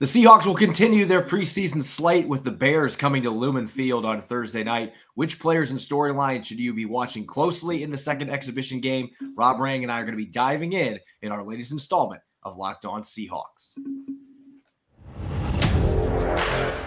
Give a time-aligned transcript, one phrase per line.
[0.00, 4.20] The Seahawks will continue their preseason slate with the Bears coming to Lumen Field on
[4.20, 4.92] Thursday night.
[5.14, 9.10] Which players and storylines should you be watching closely in the second exhibition game?
[9.36, 12.56] Rob Rang and I are going to be diving in in our latest installment of
[12.56, 13.78] Locked On Seahawks.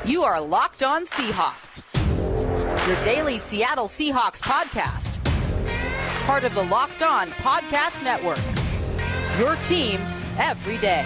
[0.06, 1.84] You are Locked On Seahawks,
[2.90, 5.24] your daily Seattle Seahawks podcast,
[6.26, 8.42] part of the Locked On Podcast Network.
[9.40, 10.02] Your team
[10.38, 11.06] every day.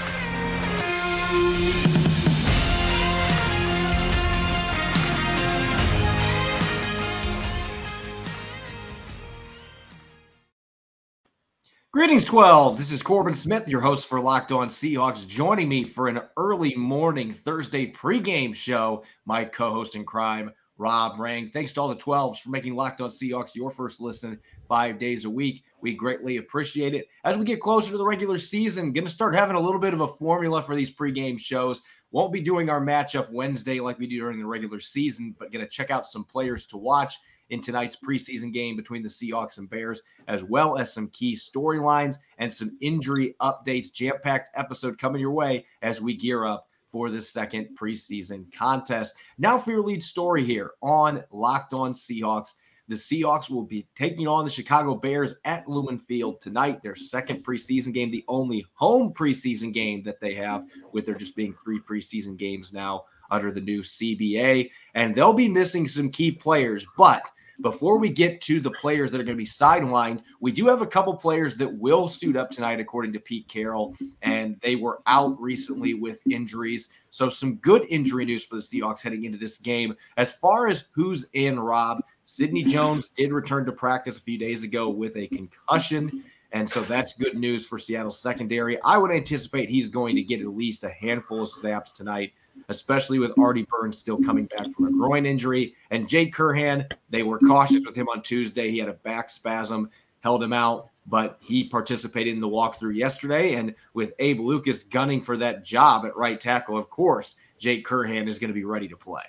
[11.93, 12.77] Greetings, 12.
[12.77, 16.73] This is Corbin Smith, your host for Locked On Seahawks, joining me for an early
[16.75, 19.03] morning Thursday pregame show.
[19.25, 21.49] My co host in crime, Rob Rang.
[21.49, 25.25] Thanks to all the 12s for making Locked On Seahawks your first listen five days
[25.25, 25.65] a week.
[25.81, 27.09] We greatly appreciate it.
[27.25, 29.93] As we get closer to the regular season, going to start having a little bit
[29.93, 31.81] of a formula for these pregame shows.
[32.11, 35.65] Won't be doing our matchup Wednesday like we do during the regular season, but going
[35.65, 37.15] to check out some players to watch
[37.51, 42.17] in tonight's preseason game between the Seahawks and Bears, as well as some key storylines
[42.39, 43.93] and some injury updates.
[43.93, 49.15] Jam packed episode coming your way as we gear up for the second preseason contest.
[49.37, 52.55] Now, for your lead story here on Locked On Seahawks.
[52.87, 57.41] The Seahawks will be taking on the Chicago Bears at Lumen Field tonight, their second
[57.41, 61.79] preseason game, the only home preseason game that they have, with there just being three
[61.79, 64.69] preseason games now under the new CBA.
[64.93, 67.23] And they'll be missing some key players, but
[67.61, 70.81] before we get to the players that are going to be sidelined, we do have
[70.81, 75.01] a couple players that will suit up tonight, according to Pete Carroll, and they were
[75.07, 76.89] out recently with injuries.
[77.09, 79.95] So, some good injury news for the Seahawks heading into this game.
[80.17, 84.63] As far as who's in, Rob, Sidney Jones did return to practice a few days
[84.63, 86.23] ago with a concussion.
[86.53, 88.81] And so that's good news for Seattle's secondary.
[88.81, 92.33] I would anticipate he's going to get at least a handful of snaps tonight
[92.69, 95.75] especially with Artie Burns still coming back from a groin injury.
[95.89, 98.69] And Jake Curhan, they were cautious with him on Tuesday.
[98.69, 99.89] He had a back spasm,
[100.21, 103.55] held him out, but he participated in the walkthrough yesterday.
[103.55, 108.27] And with Abe Lucas gunning for that job at right tackle, of course, Jake Curhan
[108.27, 109.23] is going to be ready to play.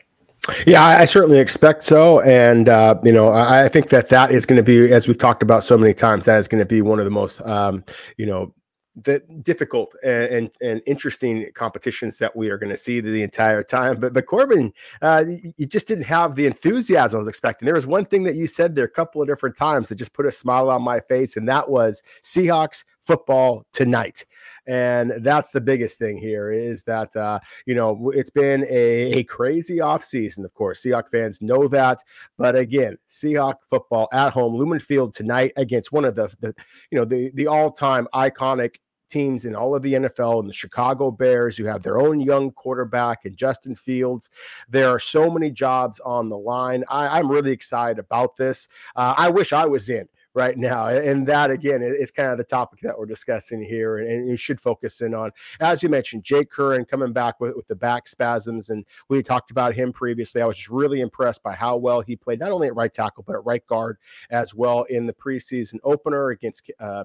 [0.66, 4.56] Yeah, I certainly expect so, and uh, you know, I think that that is going
[4.56, 6.98] to be, as we've talked about so many times, that is going to be one
[6.98, 7.84] of the most, um,
[8.16, 8.52] you know,
[8.94, 13.62] the difficult and, and, and interesting competitions that we are going to see the entire
[13.62, 13.98] time.
[13.98, 15.24] But but Corbin, uh,
[15.56, 17.66] you just didn't have the enthusiasm I was expecting.
[17.66, 20.12] There was one thing that you said there a couple of different times that just
[20.12, 24.24] put a smile on my face, and that was Seahawks football tonight
[24.66, 29.24] and that's the biggest thing here is that uh, you know it's been a, a
[29.24, 31.98] crazy offseason of course seahawk fans know that
[32.38, 36.54] but again seahawk football at home lumen field tonight against one of the, the
[36.90, 38.76] you know the the all-time iconic
[39.12, 42.50] teams in all of the NFL and the Chicago Bears who have their own young
[42.50, 44.30] quarterback and Justin Fields.
[44.70, 46.82] There are so many jobs on the line.
[46.88, 48.68] I, am really excited about this.
[48.96, 50.88] Uh, I wish I was in right now.
[50.88, 54.60] And that again is kind of the topic that we're discussing here, and you should
[54.60, 55.30] focus in on.
[55.60, 59.50] As you mentioned, Jake Curhan coming back with, with the back spasms, and we talked
[59.50, 60.40] about him previously.
[60.40, 63.24] I was just really impressed by how well he played, not only at right tackle
[63.26, 63.98] but at right guard
[64.30, 66.70] as well in the preseason opener against.
[66.78, 67.04] Uh,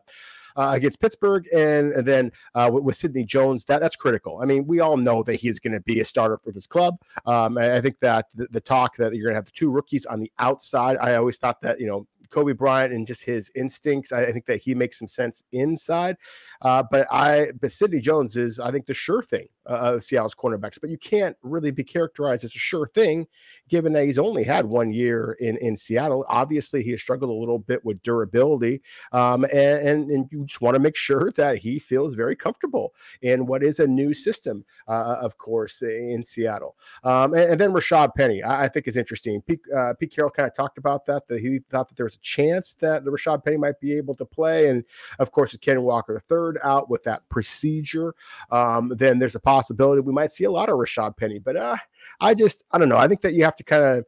[0.56, 4.40] uh, against Pittsburgh, and, then uh, with, with Sidney Jones, that that's critical.
[4.42, 7.00] I mean, we all know that he's going to be a starter for this club.
[7.28, 9.70] Um, I, I think that the, the talk that you're going to have the two
[9.70, 13.52] rookies on the outside, I always thought that you know Coby Bryant and just his
[13.56, 14.12] instincts.
[14.12, 16.18] I, I think that he makes some sense inside.
[16.62, 20.80] Uh, but I, but Sidney Jones is, I think, the sure thing uh, Seattle's cornerbacks.
[20.80, 23.28] But you can't really be characterized as a sure thing,
[23.70, 26.26] given that he's only had one year in in Seattle.
[26.30, 30.62] Obviously, he has struggled a little bit with durability, um, and, and, and you just
[30.62, 34.64] want to make sure that he feels very comfortable in what is a new system,
[34.88, 36.76] uh, of course, in Seattle.
[37.04, 39.42] Um, and, and, then Rashad Penny, I, I think is interesting.
[39.42, 41.26] Pete, uh, Pete Carroll kind of talked about that.
[41.28, 44.26] That he thought that there was a chance that Rashad Penny might be able to
[44.26, 44.84] play, and
[45.20, 48.16] of course, with Ken Walker third out with that procedure,
[48.52, 49.57] um, then there's a possibility
[50.06, 51.40] we might see a lot of Rashad Penny.
[51.40, 51.78] But uh,
[52.20, 52.98] I just I don't know.
[52.98, 54.06] I think that you have to kind of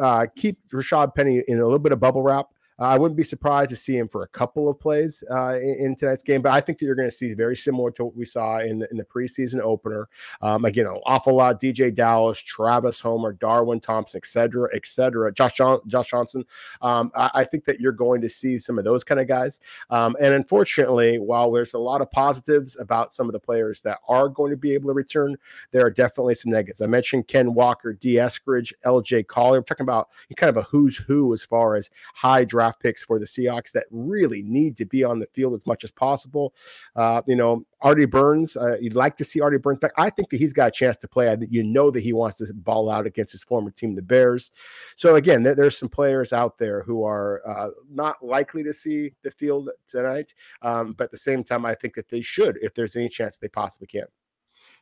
[0.00, 2.46] uh, keep Rashad Penny in a little bit of bubble wrap
[2.78, 5.96] I wouldn't be surprised to see him for a couple of plays uh, in, in,
[5.96, 8.26] tonight's game, but I think that you're going to see very similar to what we
[8.26, 10.08] saw in the, in the preseason opener.
[10.42, 15.32] Um, again, an awful lot: DJ Dallas, Travis Homer, Darwin Thompson, et cetera, et cetera.
[15.32, 16.44] Josh John, Josh Johnson.
[16.82, 19.60] Um, I, I, think that you're going to see some of those kind of guys.
[19.88, 23.98] Um, and unfortunately, while there's a lot of positives about some of the players that
[24.08, 25.36] are going to be able to return,
[25.70, 26.82] there are definitely some negatives.
[26.82, 28.16] I mentioned Ken Walker, D.
[28.16, 29.24] Eskridge, L.J.
[29.24, 29.58] Collier.
[29.58, 33.02] I'm talking about kind of a who's who as far as high draft draft picks
[33.02, 36.54] for the Seahawks that really need to be on the field as much as possible.
[36.94, 39.92] Uh, you know, Artie Burns, uh, you'd like to see Artie Burns back.
[39.96, 41.28] I think that he's got a chance to play.
[41.28, 44.50] I, You know that he wants to ball out against his former team, the Bears.
[44.96, 49.12] So again, there, there's some players out there who are uh, not likely to see
[49.22, 52.74] the field tonight, um, but at the same time, I think that they should if
[52.74, 54.06] there's any chance they possibly can.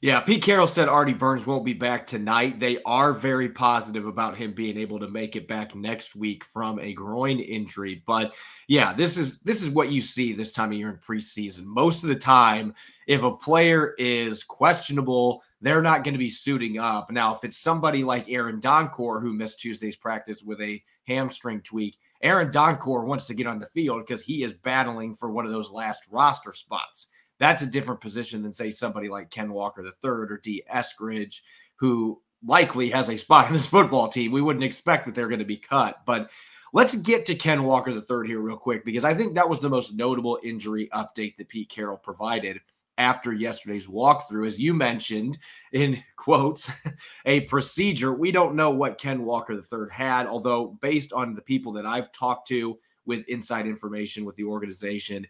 [0.05, 2.61] Yeah, Pete Carroll said Artie Burns won't be back tonight.
[2.61, 6.79] They are very positive about him being able to make it back next week from
[6.79, 8.03] a groin injury.
[8.06, 8.35] But
[8.69, 11.65] yeah, this is this is what you see this time of year in preseason.
[11.65, 12.75] Most of the time,
[13.06, 17.11] if a player is questionable, they're not going to be suiting up.
[17.11, 21.97] Now, if it's somebody like Aaron Donkor who missed Tuesday's practice with a hamstring tweak,
[22.21, 25.50] Aaron Donkor wants to get on the field because he is battling for one of
[25.50, 27.07] those last roster spots.
[27.39, 30.63] That's a different position than, say, somebody like Ken Walker III or D.
[30.73, 31.41] Eskridge,
[31.77, 34.33] who likely has a spot in this football team.
[34.33, 36.03] We wouldn't expect that they're going to be cut.
[36.07, 36.31] But
[36.73, 39.69] let's get to Ken Walker III here, real quick, because I think that was the
[39.69, 42.61] most notable injury update that Pete Carroll provided
[42.99, 44.47] after yesterday's walkthrough.
[44.47, 45.39] As you mentioned,
[45.73, 46.71] in quotes,
[47.27, 48.13] a procedure.
[48.13, 52.13] We don't know what Ken Walker III had, although, based on the people that I've
[52.13, 55.27] talked to with inside information with the organization,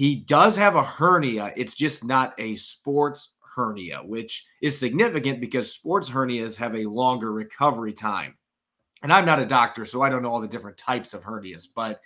[0.00, 1.52] he does have a hernia.
[1.58, 7.34] It's just not a sports hernia, which is significant because sports hernias have a longer
[7.34, 8.34] recovery time.
[9.02, 11.68] And I'm not a doctor, so I don't know all the different types of hernias,
[11.76, 12.00] but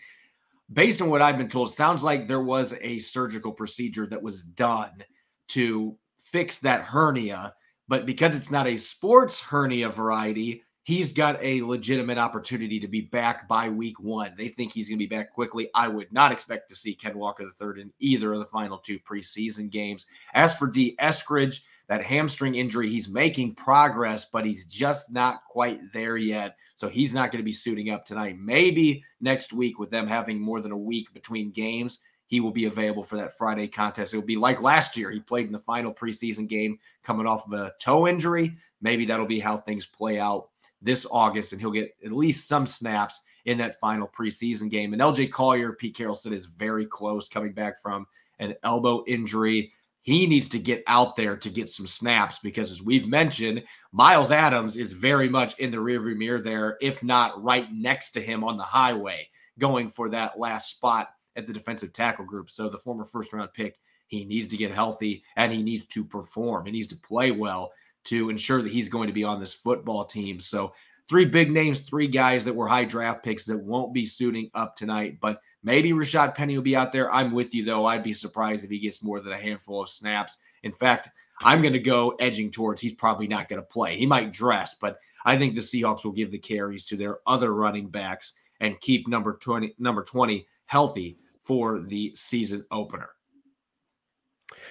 [0.73, 4.43] based on what I've been told, sounds like there was a surgical procedure that was
[4.43, 5.05] done
[5.50, 7.55] to fix that hernia.
[7.87, 13.00] But because it's not a sports hernia variety, he's got a legitimate opportunity to be
[13.00, 14.34] back by week one.
[14.36, 15.70] They think he's going to be back quickly.
[15.75, 18.98] I would not expect to see Ken Walker III in either of the final two
[19.00, 20.06] preseason games.
[20.34, 25.81] As for Dee Eskridge, that hamstring injury, he's making progress, but he's just not quite
[25.92, 26.56] there yet.
[26.76, 28.36] So he's not going to be suiting up tonight.
[28.38, 32.64] Maybe next week, with them having more than a week between games, he will be
[32.64, 34.12] available for that Friday contest.
[34.12, 35.10] It will be like last year.
[35.10, 38.56] He played in the final preseason game coming off of a toe injury.
[38.81, 40.48] Maybe that'll be how things play out
[40.84, 44.92] this August, and he'll get at least some snaps in that final preseason game.
[44.92, 48.06] And LJ Collier, Pete Carroll said, is very close coming back from
[48.38, 49.72] an elbow injury.
[50.02, 54.31] He needs to get out there to get some snaps because, as we've mentioned, Myles
[54.31, 58.44] Adams is very much in the rearview mirror there, if not right next to him
[58.44, 59.28] on the highway,
[59.58, 62.50] going for that last spot at the defensive tackle group.
[62.50, 63.78] So, the former first round pick,
[64.08, 66.66] he needs to get healthy and he needs to perform.
[66.66, 67.72] He needs to play well
[68.04, 70.40] to ensure that he's going to be on this football team.
[70.40, 70.74] So,
[71.08, 74.74] three big names, three guys that were high draft picks that won't be suiting up
[74.74, 77.12] tonight, but maybe Rashad Penny will be out there.
[77.12, 77.84] I'm with you, though.
[77.84, 80.38] I'd be surprised if he gets more than a handful of snaps.
[80.62, 81.10] In fact,
[81.40, 83.96] I'm going to go edging towards he's probably not going to play.
[83.96, 87.52] He might dress, but I think the Seahawks will give the carries to their other
[87.54, 93.10] running backs and keep number 20 number 20 healthy for the season opener.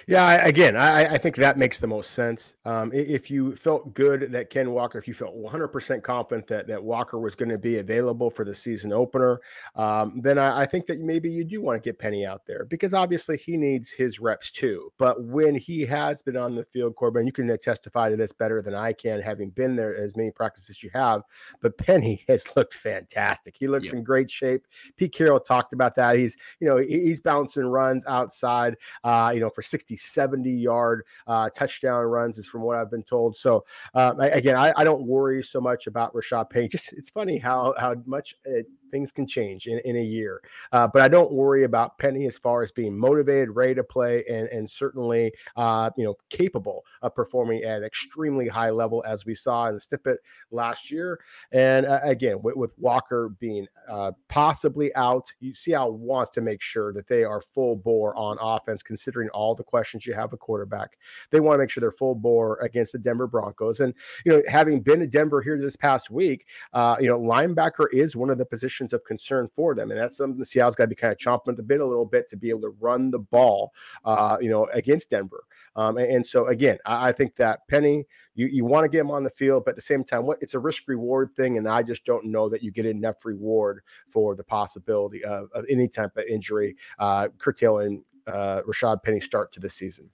[0.06, 2.56] Yeah, I, again, I, I, think that makes the most sense.
[2.64, 6.82] Um, if you felt good that Ken Walker, if you felt 100% confident that, that
[6.82, 9.40] Walker was going to be available for the season opener,
[9.76, 12.64] um, then I, I, think that maybe you do want to get Penny out there
[12.64, 14.92] because obviously he needs his reps too.
[14.98, 18.62] But when he has been on the field, Corbin, you can testify to this better
[18.62, 21.22] than I can, having been there as many practices you have.
[21.60, 23.56] But Penny has looked fantastic.
[23.58, 23.94] He looks yep.
[23.94, 24.66] in great shape.
[24.96, 26.16] Pete Carroll talked about that.
[26.16, 31.04] He's, you know, he's bouncing runs outside, uh, you know, for 60 60, 70 yard
[31.26, 33.36] uh, touchdown runs, is from what I've been told.
[33.36, 33.64] So
[33.94, 36.68] um, I, again, I, I, don't worry so much about Rashad Penny.
[36.68, 40.40] Just it's funny how how much it, things can change in, in a year.
[40.70, 44.24] Uh, but I don't worry about Penny as far as being motivated, ready to play,
[44.30, 49.26] and, and certainly, uh, you know, capable of performing at an extremely high level as
[49.26, 50.20] we saw in the snippet
[50.52, 51.18] last year.
[51.50, 56.40] And uh, again, with, with, Walker being uh, possibly out, you see how wants to
[56.40, 60.32] make sure that they are full bore on offense, considering all the questions you have
[60.32, 60.98] a quarterback.
[61.30, 63.80] They want to make sure they're full bore against the Denver Broncos.
[63.80, 67.86] And, you know, having been to Denver here this past week, uh, you know, linebacker
[67.92, 69.90] is one of the positions positions of concern for them.
[69.90, 71.86] And that's something the Seattle's got to be kind of chomping at the bit a
[71.86, 73.72] little bit to be able to run the ball,
[74.04, 75.44] uh, you know, against Denver.
[75.76, 78.04] Um, and, and, so again, I, I, think that Penny,
[78.36, 80.38] you, you want to get him on the field, but at the same time, what
[80.40, 83.80] it's a risk reward thing, and I just don't know that you get enough reward
[84.08, 89.50] for the possibility of, of any type of injury uh, curtailing uh, Rashad Penny start
[89.52, 90.10] to the season.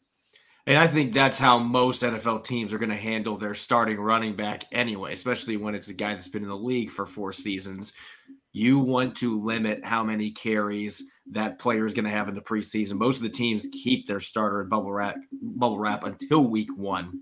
[0.66, 4.36] And I think that's how most NFL teams are going to handle their starting running
[4.36, 7.92] back anyway, especially when it's a guy that's been in the league for four seasons
[8.52, 12.40] you want to limit how many carries that player is going to have in the
[12.40, 12.94] preseason.
[12.94, 17.20] Most of the teams keep their starter in bubble wrap, bubble wrap until week one.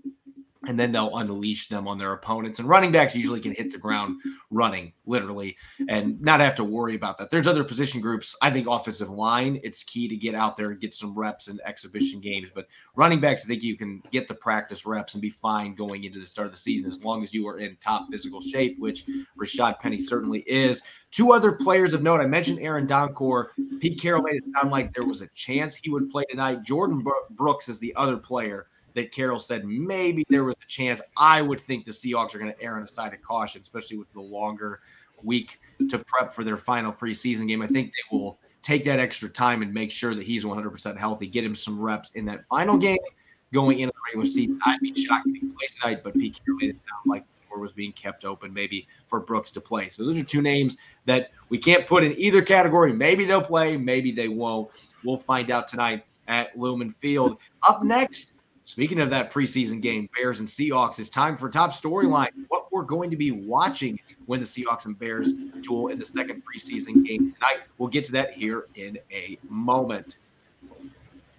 [0.69, 2.59] And then they'll unleash them on their opponents.
[2.59, 4.21] And running backs usually can hit the ground
[4.51, 5.57] running, literally,
[5.89, 7.31] and not have to worry about that.
[7.31, 8.35] There's other position groups.
[8.43, 11.57] I think offensive line, it's key to get out there and get some reps in
[11.65, 12.51] exhibition games.
[12.53, 16.03] But running backs, I think you can get the practice reps and be fine going
[16.03, 18.77] into the start of the season as long as you are in top physical shape,
[18.77, 19.07] which
[19.41, 20.83] Rashad Penny certainly is.
[21.09, 22.21] Two other players of note.
[22.21, 23.47] I mentioned Aaron Donkor.
[23.79, 26.61] Pete Carroll made it sound like there was a chance he would play tonight.
[26.61, 31.01] Jordan Brooks is the other player that Carroll said maybe there was a chance.
[31.17, 33.97] I would think the Seahawks are going to err on the side of caution, especially
[33.97, 34.81] with the longer
[35.23, 37.61] week to prep for their final preseason game.
[37.61, 41.27] I think they will take that extra time and make sure that he's 100% healthy,
[41.27, 42.97] get him some reps in that final game
[43.53, 44.59] going into the regular season.
[44.65, 47.49] I'd be shocked if he plays tonight, but Pete Carroll made it sound like the
[47.49, 49.89] door was being kept open maybe for Brooks to play.
[49.89, 52.93] So those are two names that we can't put in either category.
[52.93, 54.69] Maybe they'll play, maybe they won't.
[55.03, 57.37] We'll find out tonight at Lumen Field.
[57.67, 58.33] Up next,
[58.69, 62.29] Speaking of that preseason game, Bears and Seahawks, it's time for top storyline.
[62.49, 66.43] What we're going to be watching when the Seahawks and Bears duel in the second
[66.45, 67.61] preseason game tonight.
[67.79, 70.19] We'll get to that here in a moment.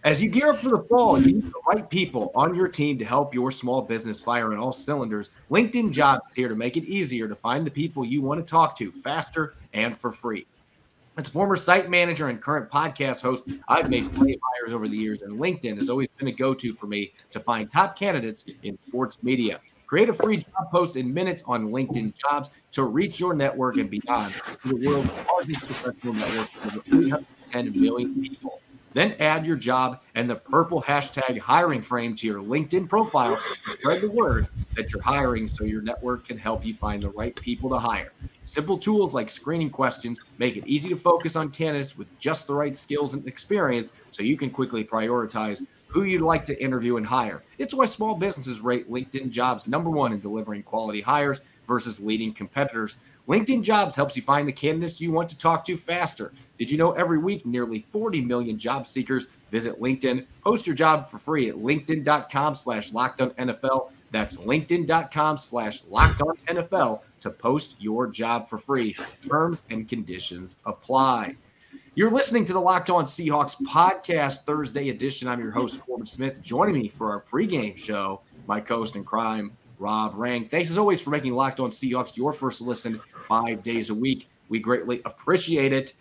[0.02, 2.99] As you gear up for the fall, you need the right people on your team
[2.99, 5.30] to help your small business fire on all cylinders.
[5.52, 8.50] LinkedIn Jobs is here to make it easier to find the people you want to
[8.50, 10.49] talk to faster and for free.
[11.20, 14.88] As a former site manager and current podcast host, I've made plenty of hires over
[14.88, 17.94] the years, and LinkedIn has always been a go to for me to find top
[17.94, 19.60] candidates in sports media.
[19.86, 23.90] Create a free job post in minutes on LinkedIn Jobs to reach your network and
[23.90, 24.32] beyond
[24.64, 28.60] the world's largest professional network of over 310 million people.
[28.92, 33.37] Then add your job and the purple hashtag hiring frame to your LinkedIn profile
[33.78, 37.35] spread the word that you're hiring so your network can help you find the right
[37.37, 38.12] people to hire.
[38.44, 42.54] Simple tools like screening questions make it easy to focus on candidates with just the
[42.54, 47.06] right skills and experience so you can quickly prioritize who you'd like to interview and
[47.06, 47.42] hire.
[47.59, 52.32] It's why small businesses rate LinkedIn jobs number one in delivering quality hires versus leading
[52.32, 52.97] competitors.
[53.28, 56.32] LinkedIn Jobs helps you find the candidates you want to talk to faster.
[56.58, 60.26] Did you know every week nearly 40 million job seekers visit LinkedIn?
[60.42, 63.90] Post your job for free at linkedin.com slash NFL.
[64.10, 68.94] That's linkedin.com slash NFL to post your job for free.
[69.22, 71.36] Terms and conditions apply.
[71.94, 75.28] You're listening to the Locked On Seahawks podcast Thursday edition.
[75.28, 76.40] I'm your host, Corbin Smith.
[76.40, 80.48] Joining me for our pregame show, my co-host in crime, Rob Rang.
[80.48, 83.00] Thanks as always for making Locked On Seahawks your first listen
[83.30, 84.28] five days a week.
[84.49, 85.94] We greatly appreciate it.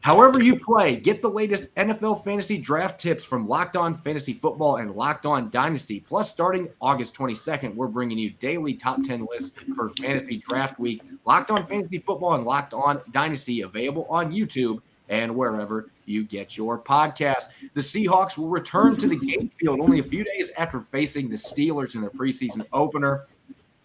[0.00, 4.78] However, you play, get the latest NFL fantasy draft tips from Locked On Fantasy Football
[4.78, 6.00] and Locked On Dynasty.
[6.00, 11.02] Plus, starting August 22nd, we're bringing you daily top 10 lists for fantasy draft week.
[11.24, 16.56] Locked On Fantasy Football and Locked On Dynasty available on YouTube and wherever you get
[16.56, 17.50] your podcast.
[17.74, 21.36] The Seahawks will return to the game field only a few days after facing the
[21.36, 23.26] Steelers in their preseason opener.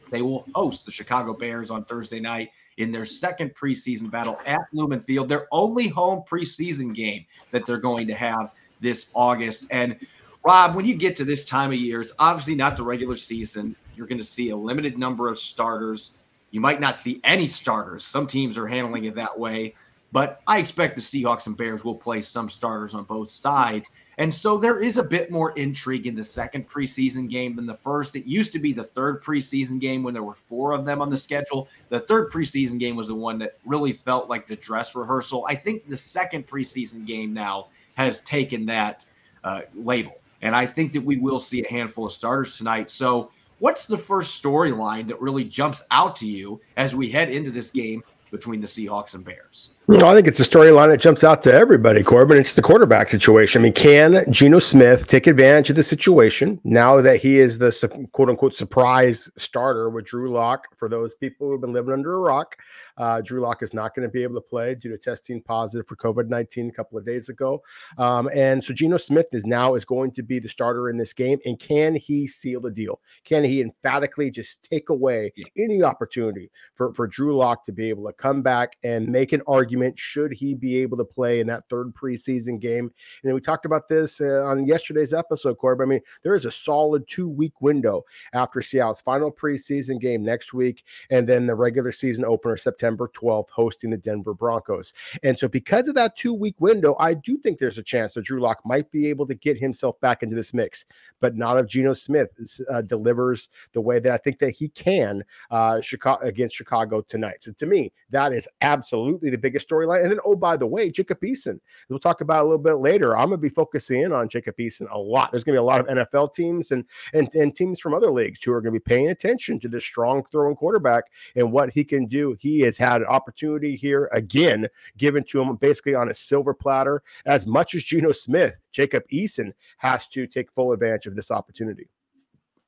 [0.09, 4.61] They will host the Chicago Bears on Thursday night in their second preseason battle at
[4.71, 9.65] Lumen Field, their only home preseason game that they're going to have this August.
[9.71, 9.97] And
[10.43, 13.75] Rob, when you get to this time of year, it's obviously not the regular season.
[13.95, 16.13] You're going to see a limited number of starters.
[16.51, 18.03] You might not see any starters.
[18.03, 19.73] Some teams are handling it that way.
[20.11, 23.91] But I expect the Seahawks and Bears will play some starters on both sides.
[24.19, 27.73] And so there is a bit more intrigue in the second preseason game than the
[27.73, 28.15] first.
[28.15, 31.11] It used to be the third preseason game when there were four of them on
[31.11, 31.67] the schedule.
[31.89, 35.45] The third preseason game was the one that really felt like the dress rehearsal.
[35.47, 39.05] I think the second preseason game now has taken that
[39.43, 40.15] uh, label.
[40.41, 42.89] And I think that we will see a handful of starters tonight.
[42.89, 47.49] So, what's the first storyline that really jumps out to you as we head into
[47.49, 49.71] this game between the Seahawks and Bears?
[49.89, 52.37] I think it's a storyline that jumps out to everybody, Corbin.
[52.37, 53.61] It's the quarterback situation.
[53.61, 57.71] I mean, can Geno Smith take advantage of the situation now that he is the
[58.11, 60.67] quote unquote surprise starter with Drew Lock?
[60.75, 62.57] For those people who've been living under a rock,
[62.97, 65.87] uh, Drew Lock is not going to be able to play due to testing positive
[65.87, 67.63] for COVID 19 a couple of days ago.
[67.97, 71.13] Um, and so Geno Smith is now is going to be the starter in this
[71.13, 71.39] game.
[71.45, 72.99] And can he seal the deal?
[73.23, 78.05] Can he emphatically just take away any opportunity for, for Drew Lock to be able
[78.07, 79.76] to come back and make an argument?
[79.77, 82.91] Argument should he be able to play in that third preseason game.
[83.23, 85.81] And we talked about this uh, on yesterday's episode, Corb.
[85.81, 88.03] I mean, there is a solid two week window
[88.33, 93.49] after Seattle's final preseason game next week, and then the regular season opener September 12th,
[93.49, 94.93] hosting the Denver Broncos.
[95.23, 98.25] And so, because of that two week window, I do think there's a chance that
[98.25, 100.85] Drew Lock might be able to get himself back into this mix,
[101.19, 102.29] but not if Geno Smith
[102.71, 107.43] uh, delivers the way that I think that he can uh, Chicago against Chicago tonight.
[107.43, 110.03] So, to me, that is absolutely the biggest storyline.
[110.03, 111.59] And then, oh, by the way, Jacob Eason,
[111.89, 113.17] we'll talk about a little bit later.
[113.17, 115.31] I'm going to be focusing in on Jacob Eason a lot.
[115.31, 118.11] There's going to be a lot of NFL teams and, and, and teams from other
[118.11, 121.05] leagues who are going to be paying attention to this strong throwing quarterback
[121.35, 122.35] and what he can do.
[122.39, 127.03] He has had an opportunity here again, given to him basically on a silver platter.
[127.25, 131.89] As much as Geno Smith, Jacob Eason has to take full advantage of this opportunity.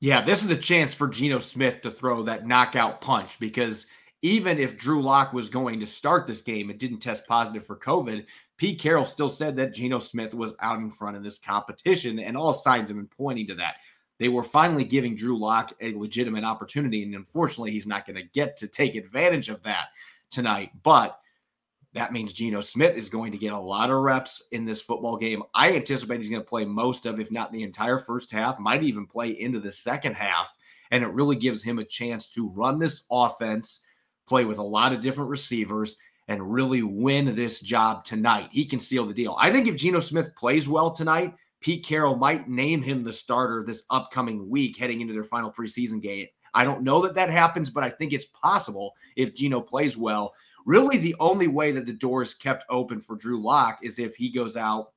[0.02, 3.88] Yeah, this is the chance for Geno Smith to throw that knockout punch because
[4.22, 7.78] even if Drew Lock was going to start this game and didn't test positive for
[7.78, 8.26] COVID,
[8.58, 12.36] Pete Carroll still said that Geno Smith was out in front of this competition, and
[12.36, 13.76] all signs have been pointing to that.
[14.20, 18.30] They were finally giving Drew Lock a legitimate opportunity, and unfortunately, he's not going to
[18.34, 19.88] get to take advantage of that
[20.30, 20.72] tonight.
[20.84, 21.18] But
[21.94, 25.18] that means Geno Smith is going to get a lot of reps in this football
[25.18, 25.42] game.
[25.56, 28.84] I anticipate he's going to play most of, if not the entire first half, might
[28.84, 30.56] even play into the second half.
[30.92, 33.86] And it really gives him a chance to run this offense,
[34.30, 38.50] play with a lot of different receivers, and really win this job tonight.
[38.52, 39.36] He can seal the deal.
[39.40, 43.64] I think if Geno Smith plays well tonight, Pete Carroll might name him the starter
[43.66, 46.28] this upcoming week heading into their final preseason game.
[46.54, 50.34] I don't know that that happens, but I think it's possible if Geno plays well
[50.66, 54.16] Really, the only way that the door is kept open for Drew Lock is if
[54.16, 54.92] he goes out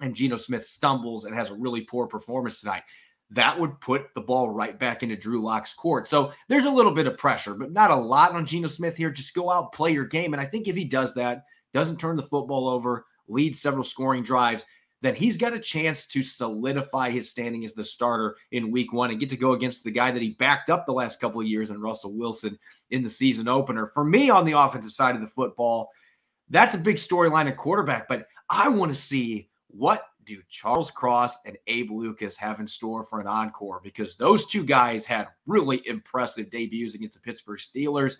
[0.00, 2.82] and Geno Smith stumbles and has a really poor performance tonight.
[3.30, 6.08] That would put the ball right back into Drew Lock's court.
[6.08, 9.10] So there's a little bit of pressure, but not a lot on Geno Smith here.
[9.10, 10.32] Just go out, play your game.
[10.32, 14.24] And I think if he does that, doesn't turn the football over, leads several scoring
[14.24, 14.66] drives,
[15.02, 19.10] then he's got a chance to solidify his standing as the starter in week one
[19.10, 21.46] and get to go against the guy that he backed up the last couple of
[21.46, 22.58] years in Russell Wilson
[22.90, 23.86] in the season opener.
[23.86, 25.88] For me, on the offensive side of the football,
[26.50, 30.04] that's a big storyline at quarterback, but I want to see what
[30.36, 34.64] do Charles Cross and Abe Lucas have in store for an encore because those two
[34.64, 38.16] guys had really impressive debuts against the Pittsburgh Steelers.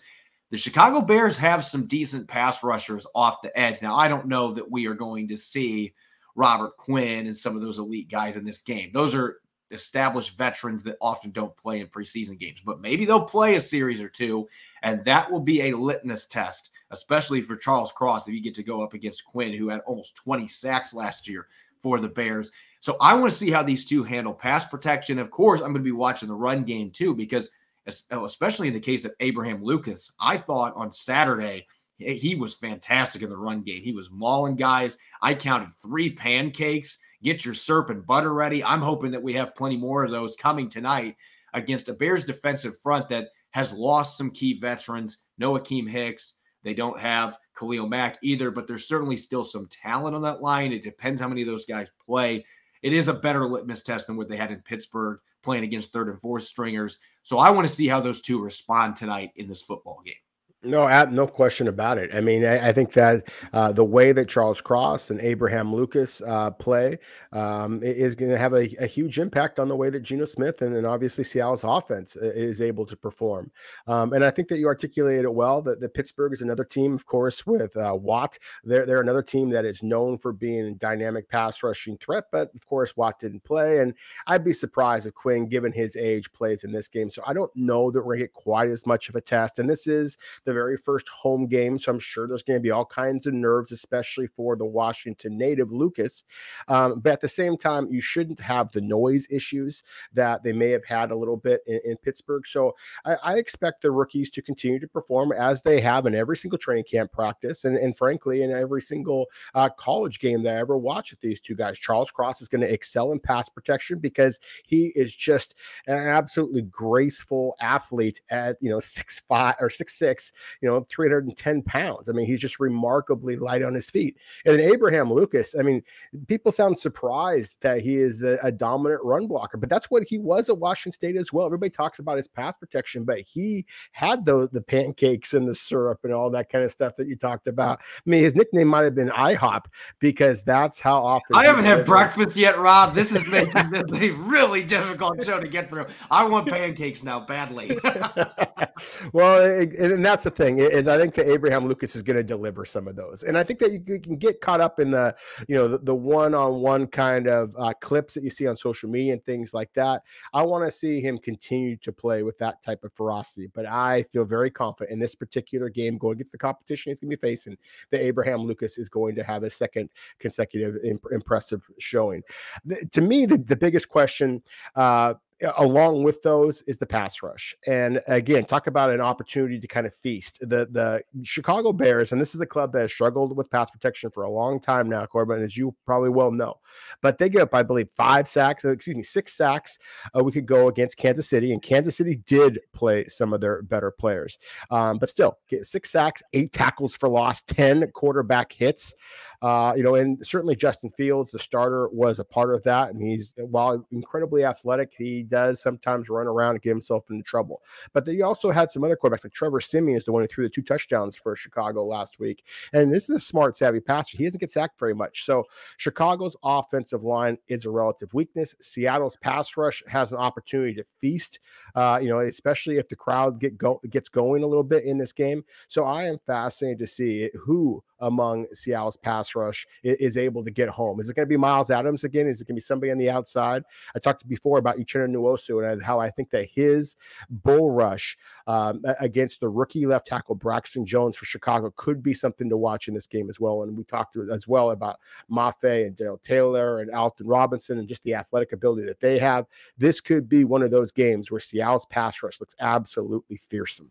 [0.49, 3.81] The Chicago Bears have some decent pass rushers off the edge.
[3.81, 5.93] Now, I don't know that we are going to see–
[6.35, 8.91] Robert Quinn and some of those elite guys in this game.
[8.93, 9.41] Those are
[9.71, 14.01] established veterans that often don't play in preseason games, but maybe they'll play a series
[14.01, 14.47] or two,
[14.83, 18.63] and that will be a litmus test, especially for Charles Cross if you get to
[18.63, 21.47] go up against Quinn, who had almost 20 sacks last year
[21.81, 22.51] for the Bears.
[22.79, 25.19] So I want to see how these two handle pass protection.
[25.19, 27.49] Of course, I'm going to be watching the run game too, because
[27.85, 31.67] especially in the case of Abraham Lucas, I thought on Saturday–
[32.03, 33.83] he was fantastic in the run game.
[33.83, 34.97] He was mauling guys.
[35.21, 36.97] I counted three pancakes.
[37.21, 38.63] Get your syrup and butter ready.
[38.63, 41.15] I'm hoping that we have plenty more of those coming tonight
[41.53, 45.19] against a Bears defensive front that has lost some key veterans.
[45.37, 46.37] No Akiem Hicks.
[46.63, 50.73] They don't have Khalil Mack either, but there's certainly still some talent on that line.
[50.73, 52.43] It depends how many of those guys play.
[52.81, 56.09] It is a better litmus test than what they had in Pittsburgh playing against third
[56.09, 56.99] and fourth stringers.
[57.21, 60.15] So I want to see how those two respond tonight in this football game.
[60.63, 62.13] No, no question about it.
[62.13, 66.21] I mean, I, I think that uh, the way that Charles Cross and Abraham Lucas
[66.21, 66.99] uh, play
[67.31, 70.61] um, is going to have a, a, huge impact on the way that Geno Smith
[70.61, 73.49] and, and obviously Seattle's offense uh, is able to perform.
[73.87, 75.63] Um, and I think that you articulated it well.
[75.63, 78.37] That, that Pittsburgh is another team, of course, with uh, Watt.
[78.63, 82.25] They're they're another team that is known for being a dynamic pass rushing threat.
[82.31, 83.95] But of course, Watt didn't play, and
[84.27, 87.09] I'd be surprised if Quinn, given his age, plays in this game.
[87.09, 89.57] So I don't know that we're going to get quite as much of a test.
[89.57, 91.79] And this is the the very first home game.
[91.79, 95.37] So I'm sure there's going to be all kinds of nerves, especially for the Washington
[95.37, 96.23] native Lucas.
[96.67, 99.83] Um, but at the same time, you shouldn't have the noise issues
[100.13, 102.45] that they may have had a little bit in, in Pittsburgh.
[102.45, 106.37] So I, I, expect the rookies to continue to perform as they have in every
[106.37, 110.59] single training camp practice and, and frankly, in every single uh, college game that I
[110.59, 111.79] ever watch with these two guys.
[111.79, 115.55] Charles Cross is going to excel in pass protection because he is just
[115.87, 121.61] an absolutely graceful athlete at, you know, six five or six six you know, 310
[121.63, 122.09] pounds.
[122.09, 124.17] I mean, he's just remarkably light on his feet.
[124.45, 125.81] And Abraham Lucas, I mean,
[126.27, 130.17] people sound surprised that he is a, a dominant run blocker, but that's what he
[130.17, 131.45] was at Washington State as well.
[131.45, 135.99] Everybody talks about his pass protection, but he had the, the pancakes and the syrup
[136.03, 137.79] and all that kind of stuff that you talked about.
[137.79, 139.65] I mean, his nickname might have been IHOP
[139.99, 142.95] because that's how often I haven't had breakfast yet, Rob.
[142.95, 145.85] This is making this a really difficult show to get through.
[146.09, 147.77] I want pancakes now badly.
[149.13, 152.65] well, and that's the thing is I think that Abraham Lucas is going to deliver
[152.65, 155.15] some of those, and I think that you, can get caught up in the
[155.47, 159.25] you know the, one-on-one kind of uh, clips that you see on social media and
[159.25, 160.01] things like that.
[160.33, 164.03] I want to see him continue to play with that type of ferocity, but I
[164.11, 167.21] feel very confident in this particular game going against the competition he's going to be
[167.21, 167.57] facing
[167.91, 169.89] that Abraham Lucas is going to have a second
[170.19, 172.23] consecutive imp- impressive showing.
[172.65, 174.41] The, to me, the, the biggest question.
[174.75, 175.15] Uh,
[175.57, 177.55] along with those is the pass rush.
[177.67, 180.39] And again, talk about an opportunity to kind of feast.
[180.41, 184.11] The the Chicago Bears, and this is a club that has struggled with pass protection
[184.11, 186.55] for a long time now, Corbin, as you probably well know.
[187.01, 189.77] But they get up, I believe, five sacks, excuse me, six sacks.
[190.15, 193.61] Uh, we could go against Kansas City, and Kansas City did play some of their
[193.63, 194.37] better players.
[194.69, 198.93] Um, but still, six sacks, eight tackles for loss, 10 quarterback hits.
[199.41, 202.91] Uh, you know, and certainly Justin Fields, the starter, was a part of that.
[202.91, 207.61] And he's, while incredibly athletic, he does sometimes run around and get himself into trouble.
[207.93, 210.45] But you also had some other quarterbacks, like Trevor Siemian is the one who threw
[210.45, 212.43] the two touchdowns for Chicago last week.
[212.73, 214.17] And this is a smart, savvy passer.
[214.17, 215.25] He doesn't get sacked very much.
[215.25, 215.45] So
[215.77, 218.55] Chicago's offensive line is a relative weakness.
[218.61, 221.39] Seattle's pass rush has an opportunity to feast,
[221.75, 224.97] uh, you know, especially if the crowd get go- gets going a little bit in
[224.97, 225.43] this game.
[225.67, 230.69] So I am fascinated to see who among Seattle's pass rush is, able to get
[230.69, 230.99] home.
[230.99, 232.27] Is it going to be Myles Adams again?
[232.27, 233.63] Is it going to be somebody on the outside?
[233.95, 236.95] I talked before about Uchenna Nwosu and how I think that his
[237.29, 238.17] bull rush
[238.47, 242.87] um, against the rookie left tackle Braxton Jones for Chicago could be something to watch
[242.87, 243.63] in this game as well.
[243.63, 248.03] And we talked as well about Mafe and Darrell Taylor and Alton Robinson and just
[248.03, 249.45] the athletic ability that they have.
[249.77, 253.89] This could be one of those games where Seattle's pass rush looks absolutely fearsome.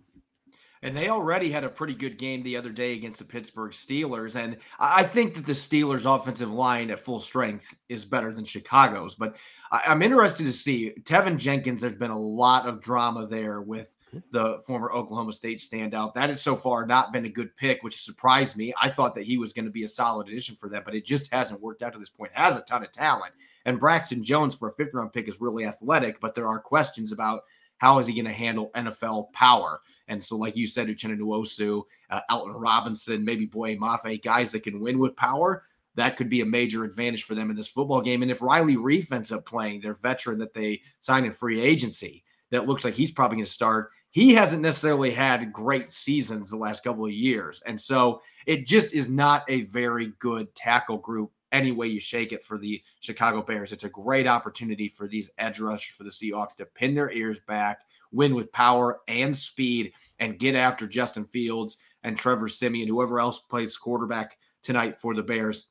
[0.83, 4.35] And they already had a pretty good game the other day against the Pittsburgh Steelers.
[4.35, 9.15] And I think that the Steelers' offensive line at full strength is better than Chicago's.
[9.15, 9.37] But
[9.73, 11.81] I'm interested to see Teven Jenkins.
[11.81, 14.19] There's been a lot of drama there with hmm.
[14.33, 16.15] the former Oklahoma State standout.
[16.15, 18.73] That has so far not been a good pick, which surprised me.
[18.81, 21.05] I thought that he was going to be a solid addition for them, but it
[21.05, 22.33] just hasn't worked out to this point.
[22.35, 23.33] Has a ton of talent.
[23.65, 27.13] And Braxton Jones for a fifth round pick is really athletic, but there are questions
[27.13, 27.43] about
[27.81, 29.81] how is he going to handle NFL power?
[30.07, 34.63] And so, like you said, Uchenna Nwosu, uh, Alton Robinson, maybe Boye Mafe, guys that
[34.63, 35.65] can win with power,
[35.95, 38.23] that could be a major advantage for them in this football game.
[38.23, 42.23] And if Riley Reiff ends up playing, their veteran that they signed in free agency,
[42.51, 43.91] that looks like he's probably going to start.
[44.11, 47.63] He hasn't necessarily had great seasons the last couple of years.
[47.65, 52.33] And so it just is not a very good tackle group any way you shake
[52.33, 53.73] it for the Chicago Bears.
[53.73, 57.39] It's a great opportunity for these edge rushers for the Seahawks to pin their ears
[57.47, 57.81] back,
[58.13, 63.39] win with power and speed, and get after Justin Fields and Trevor Siemian, whoever else
[63.39, 65.67] plays quarterback tonight for the Bears.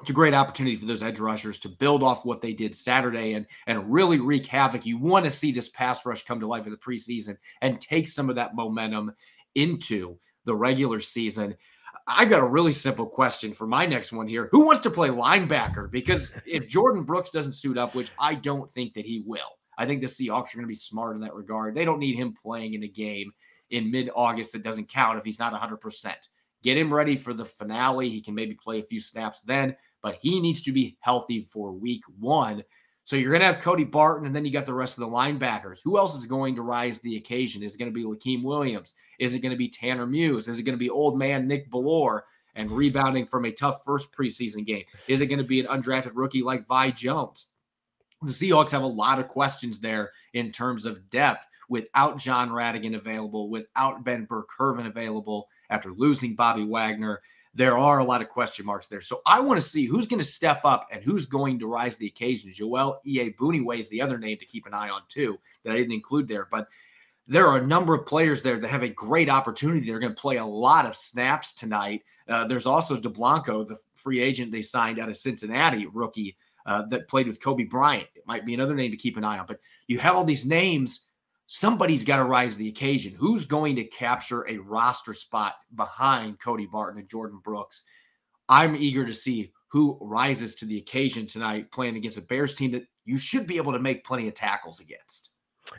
[0.00, 3.34] It's a great opportunity for those edge rushers to build off what they did Saturday
[3.34, 4.86] and and really wreak havoc.
[4.86, 8.08] You want to see this pass rush come to life in the preseason and take
[8.08, 9.12] some of that momentum
[9.54, 11.54] into the regular season.
[12.06, 14.48] I got a really simple question for my next one here.
[14.52, 15.90] Who wants to play linebacker?
[15.90, 19.86] Because if Jordan Brooks doesn't suit up, which I don't think that he will, I
[19.86, 21.74] think the Seahawks are going to be smart in that regard.
[21.74, 23.32] They don't need him playing in a game
[23.70, 26.14] in mid August that doesn't count if he's not 100%.
[26.62, 28.08] Get him ready for the finale.
[28.10, 31.72] He can maybe play a few snaps then, but he needs to be healthy for
[31.72, 32.62] week one
[33.10, 35.16] so you're going to have Cody Barton, and then you got the rest of the
[35.16, 35.80] linebackers.
[35.82, 37.60] Who else is going to rise to the occasion?
[37.60, 38.94] Is it going to be Lakiem Williams?
[39.20, 40.48] Is it going to be Tanner Muse?
[40.48, 42.22] Is it going to be old man Nick Bellore
[42.56, 44.84] and rebounding from a tough first preseason game?
[45.06, 47.46] Is it going to be an undrafted rookie like Vi Jones?
[48.22, 52.96] The Seahawks have a lot of questions there in terms of depth without John Rhattigan
[52.96, 57.20] available, without Ben Burr-Kirven available after losing Bobby Wagner
[57.54, 59.00] there are a lot of question marks there.
[59.00, 61.94] So I want to see who's going to step up and who's going to rise
[61.94, 62.52] to the occasion.
[62.52, 65.92] Joel Iyiegbuniwe is the other name to keep an eye on too that I didn't
[65.92, 66.68] include there, but
[67.30, 69.86] there are a number of players there that have a great opportunity.
[69.86, 72.02] They're going to play a lot of snaps tonight.
[72.28, 77.06] Uh, there's also DeBlanco, the free agent they signed out of Cincinnati, rookie uh, that
[77.06, 78.08] played with Coby Bryant.
[78.16, 79.46] It might be another name to keep an eye on.
[79.46, 81.06] But you have all these names
[81.46, 83.14] somebody's got to rise to the occasion.
[83.16, 87.84] Who's going to capture a roster spot behind Cody Barton and Jordan Brooks?
[88.48, 92.72] I'm eager to see who rises to the occasion tonight playing against a Bears team
[92.72, 95.30] that you should be able to make plenty of tackles against.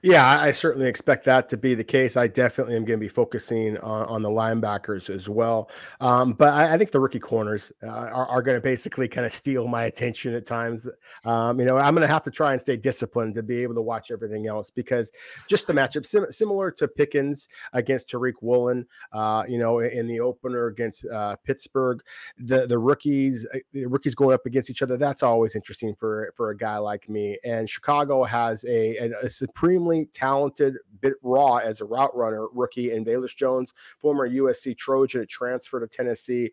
[0.04, 2.16] Yeah, I certainly expect that to be the case.
[2.18, 5.70] I definitely am going to be focusing on, on the linebackers as well.
[6.00, 9.26] Um, but I, I, think the rookie corners uh, are, are going to basically kind
[9.26, 10.88] of steal my attention at times.
[11.26, 13.76] Um, you know, I'm going to have to try and stay disciplined to be able
[13.76, 15.12] to watch everything else because
[15.48, 20.20] just the matchup, sim- similar to Pickens against Tariq Woolen, uh, you know, in the
[20.20, 22.02] opener against uh, Pittsburgh,
[22.38, 24.98] the the rookies, uh, the rookies going up against each other.
[24.98, 27.38] That's always interesting for for a guy like me.
[27.44, 32.48] And Chicago has a, a, a supreme extremely talented, bit raw as a route runner
[32.54, 36.52] rookie, and Velus Jones, former USC Trojan, transfer to Tennessee.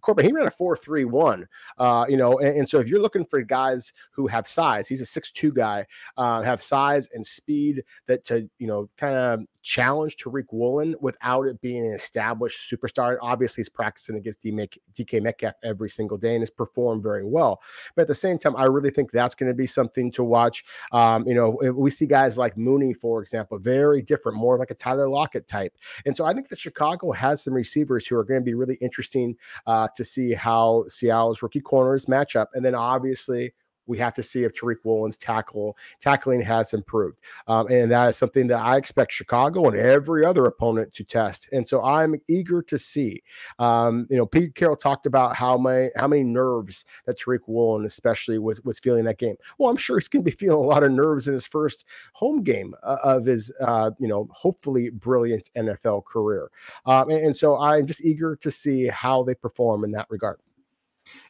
[0.00, 1.46] Corbin, he ran a 4 3 1.
[1.78, 5.00] Uh, you know, and, and, so if you're looking for guys who have size, he's
[5.00, 10.16] a six-two guy, uh, have size and speed that to, you know, kind of challenge
[10.16, 13.18] Tariq Woolen without it being an established superstar.
[13.20, 17.60] Obviously, he's practicing against DK Metcalf every single day and has performed very well.
[17.94, 20.64] But at the same time, I really think that's going to be something to watch.
[20.92, 24.74] Um, you know, we see guys like Mooney, for example, very different, more like a
[24.74, 25.72] Tyler Lockett type.
[26.04, 28.78] And so I think that Chicago has some receivers who are going to be really
[28.80, 32.50] interesting uh, to see how Seattle's rookie corners match up.
[32.54, 33.52] And then obviously,
[33.86, 37.18] we have to see if Tariq Woolen's tackle tackling has improved,
[37.48, 41.48] um, and that is something that I expect Chicago and every other opponent to test.
[41.52, 43.22] And so I'm eager to see.
[43.58, 47.84] Um, you know, Pete Carroll talked about how many how many nerves that Tariq Woolen
[47.84, 49.36] especially was was feeling that game.
[49.58, 51.84] Well, I'm sure he's going to be feeling a lot of nerves in his first
[52.12, 56.50] home game uh, of his uh, you know hopefully brilliant NFL career.
[56.84, 60.40] Um, and, and so I'm just eager to see how they perform in that regard.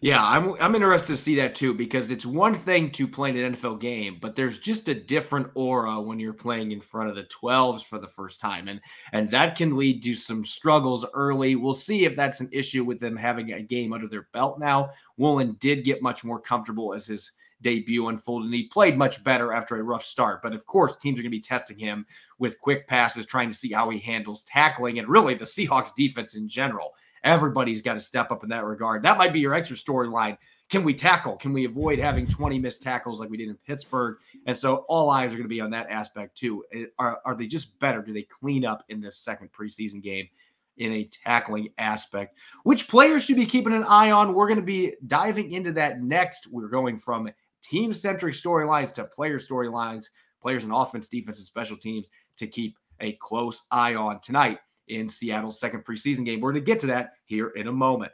[0.01, 3.55] Yeah, I'm I'm interested to see that too because it's one thing to play an
[3.55, 7.25] NFL game, but there's just a different aura when you're playing in front of the
[7.25, 8.81] 12s for the first time, and
[9.13, 11.57] and that can lead to some struggles early.
[11.57, 14.91] We'll see if that's an issue with them having a game under their belt now.
[15.17, 19.53] Woolen did get much more comfortable as his debut unfolded, and he played much better
[19.53, 20.43] after a rough start.
[20.43, 22.07] But of course, teams are going to be testing him
[22.39, 26.35] with quick passes, trying to see how he handles tackling, and really the Seahawks defense
[26.35, 26.93] in general
[27.27, 29.03] Everybody's got to step up in that regard.
[29.03, 30.39] That might be your extra storyline.
[30.71, 31.37] Can we tackle?
[31.37, 34.19] Can we avoid having 20 missed tackles like we did in Pittsburgh?
[34.47, 36.65] And so all eyes are going to be on that aspect too.
[36.73, 38.01] Eh, are, are they just better?
[38.01, 40.29] Do they clean up in this second preseason game
[40.77, 42.39] in a tackling aspect?
[42.63, 44.33] Which players should be keeping an eye on?
[44.33, 46.47] We're going to be diving into that next.
[46.47, 47.29] We're going from
[47.61, 50.07] team centric storylines to player storylines,
[50.41, 55.09] players in offense, defense, and special teams to keep a close eye on tonight in
[55.09, 56.41] Seattle's second preseason game.
[56.41, 58.13] We're going to get to that here in a moment.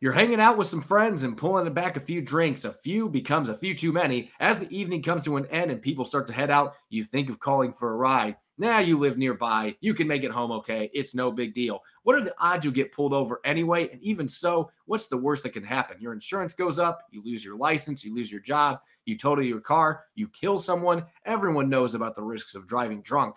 [0.00, 2.64] You're hanging out with some friends and pulling back a few drinks.
[2.64, 4.30] A few becomes a few too many.
[4.38, 7.28] As the evening comes to an end and people start to head out, you think
[7.28, 8.36] of calling for a ride.
[8.58, 9.76] Now you live nearby.
[9.80, 10.88] You can make it home okay.
[10.92, 11.80] It's no big deal.
[12.04, 13.88] What are the odds you'll get pulled over anyway?
[13.90, 15.96] And even so, what's the worst that can happen?
[16.00, 19.60] Your insurance goes up, you lose your license, you lose your job, you total your
[19.60, 21.04] car, you kill someone.
[21.24, 23.36] Everyone knows about the risks of driving drunk.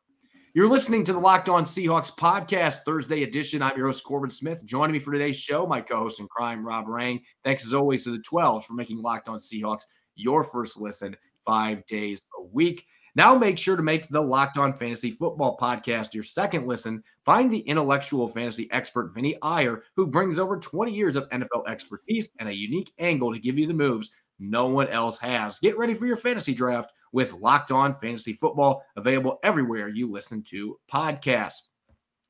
[0.53, 3.61] You're listening to the Locked On Seahawks podcast, Thursday edition.
[3.61, 4.65] I'm your host, Corbin Smith.
[4.65, 7.21] Joining me for today's show, my co host in crime, Rob Rang.
[7.45, 9.83] Thanks as always to the 12s for making Locked On Seahawks
[10.15, 12.85] your first listen five days a week.
[13.15, 17.01] Now make sure to make the Locked On Fantasy Football podcast your second listen.
[17.23, 22.29] Find the intellectual fantasy expert Vinny Iyer, who brings over 20 years of NFL expertise
[22.39, 25.59] and a unique angle to give you the moves no one else has.
[25.59, 30.43] Get ready for your fantasy draft with Locked On Fantasy Football, available everywhere you listen
[30.43, 31.61] to podcasts.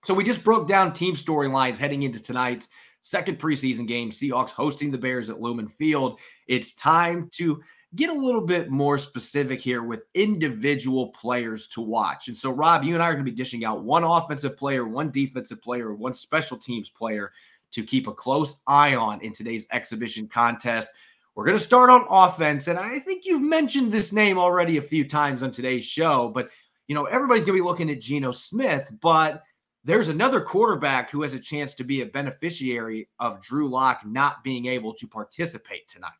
[0.05, 2.69] So we just broke down team storylines heading into tonight's
[3.01, 4.09] second preseason game.
[4.09, 6.19] Seahawks hosting the Bears at Lumen Field.
[6.47, 7.61] It's time to
[7.95, 12.29] get a little bit more specific here with individual players to watch.
[12.29, 14.87] And so, Rob, you and I are going to be dishing out one offensive player,
[14.87, 17.31] one defensive player, one special teams player
[17.71, 20.89] to keep a close eye on in today's exhibition contest.
[21.35, 22.67] We're going to start on offense.
[22.67, 26.49] And I think you've mentioned this name already a few times on today's show, but
[26.87, 29.43] you know, everybody's going to be looking at Geno Smith, but
[29.83, 34.43] there's another quarterback who has a chance to be a beneficiary of Drew Lock not
[34.43, 36.11] being able to participate tonight.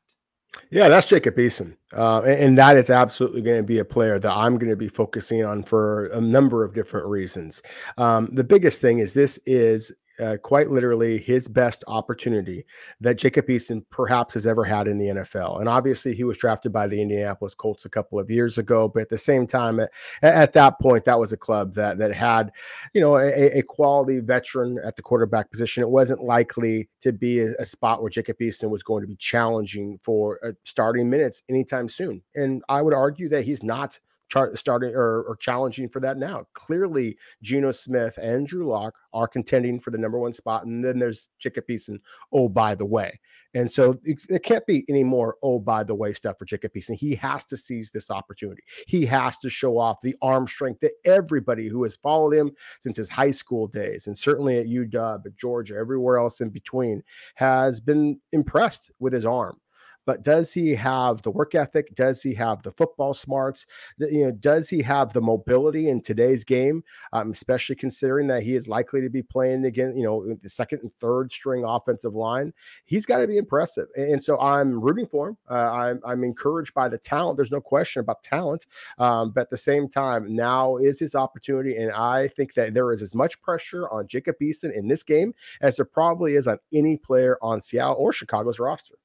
[0.70, 1.76] Yeah, that's Jacob Eason.
[1.94, 4.76] Uh, and, and, that is absolutely going to be a player that I'm going to
[4.76, 7.62] be focusing on for a number of different reasons.
[7.98, 9.92] Um, the biggest thing is this is
[10.22, 12.66] uh, quite literally his best opportunity
[13.00, 15.60] that Jacob Eason perhaps has ever had in the NFL.
[15.60, 18.88] And obviously, he was drafted by the Indianapolis Colts a couple of years ago.
[18.88, 19.90] But at the same time, at,
[20.22, 22.52] at that point, that was a club that that had,
[22.94, 25.82] you know, a, a, quality veteran at the quarterback position.
[25.82, 29.16] It wasn't likely to be a, a spot where Jacob Eason was going to be
[29.16, 32.22] challenging for uh, starting minutes anytime soon.
[32.36, 34.00] And I would argue that he's not
[34.32, 36.46] char- starting or, or, challenging for that now.
[36.54, 40.66] Clearly, Geno Smith and Drew Lock are contending for the number one spot.
[40.66, 42.00] And then there's Jacob Eason,
[42.32, 43.20] oh, by the way.
[43.54, 46.72] And so it, it, can't be any more, oh, by the way, stuff for Jacob
[46.74, 46.96] Eason.
[46.96, 48.64] He has to seize this opportunity.
[48.88, 52.96] He has to show off the arm strength that everybody who has followed him since
[52.96, 57.04] his high school days, and certainly at UW, at Georgia, everywhere else in between,
[57.36, 59.60] has been impressed with his arm
[60.06, 61.94] but does he have the work ethic?
[61.96, 63.66] Does he have the football smarts?
[63.98, 66.84] You know, does he have the mobility in today's game?
[67.14, 70.80] Um, especially considering that he is likely to be playing again, you know, the second
[70.82, 72.54] and third string offensive line.
[72.86, 75.38] He's got to be impressive, and so I'm rooting for him.
[75.50, 77.38] Uh, I'm I'm encouraged by the talent.
[77.38, 78.66] There's no question about talent,
[78.98, 82.92] um, but at the same time, now is his opportunity, and I think that there
[82.92, 86.58] is as much pressure on Jacob Eason in this game as there probably is on
[86.74, 88.96] any player on Seattle or Chicago's roster.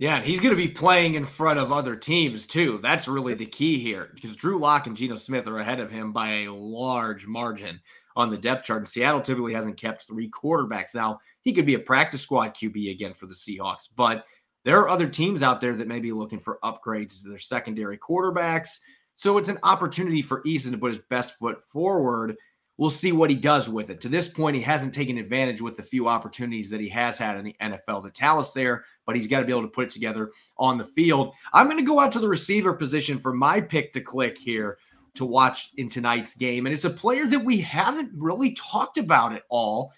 [0.00, 2.78] Yeah, and he's going to be playing in front of other teams too.
[2.82, 6.10] That's really the key here because Drew Lock and Geno Smith are ahead of him
[6.10, 7.78] by a large margin
[8.16, 8.80] on the depth chart.
[8.80, 10.94] And Seattle typically hasn't kept three quarterbacks.
[10.94, 14.24] Now, he could be a practice squad QB again for the Seahawks, but
[14.64, 17.98] there are other teams out there that may be looking for upgrades to their secondary
[17.98, 18.78] quarterbacks.
[19.16, 22.36] So it's an opportunity for Eason to put his best foot forward
[22.80, 24.00] we'll see what he does with it.
[24.00, 27.36] To this point, he hasn't taken advantage with the few opportunities that he has had
[27.36, 28.02] in the NFL.
[28.02, 30.84] The talent's there, but he's got to be able to put it together on the
[30.86, 31.34] field.
[31.52, 34.78] I'm going to go out to the receiver position for my pick to click here
[35.12, 36.64] to watch in tonight's game.
[36.64, 39.92] And it's a player that we haven't really talked about at all,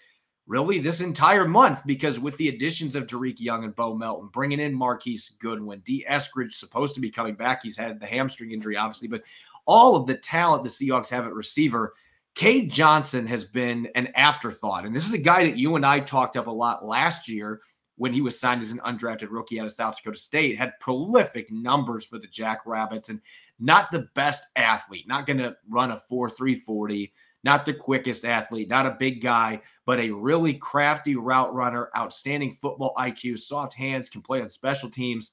[0.48, 4.58] really, this entire month, because with the additions of Dareke Young and Bo Melton, bringing
[4.58, 7.62] in Marquise Goodwin, Dee Eskridge supposed to be coming back.
[7.62, 9.22] He's had the hamstring injury, obviously, but
[9.66, 11.94] all of the talent the Seahawks have at receiver
[12.34, 14.84] Cade Johnson has been an afterthought.
[14.84, 17.60] And this is a guy that you and I talked up a lot last year
[17.96, 21.50] when he was signed as an undrafted rookie out of South Dakota State, had prolific
[21.52, 23.20] numbers for the Jackrabbits and
[23.60, 27.12] not the best athlete, not going to run a 4 340,
[27.44, 32.52] not the quickest athlete, not a big guy, but a really crafty route runner, outstanding
[32.52, 35.32] football IQ, soft hands, can play on special teams.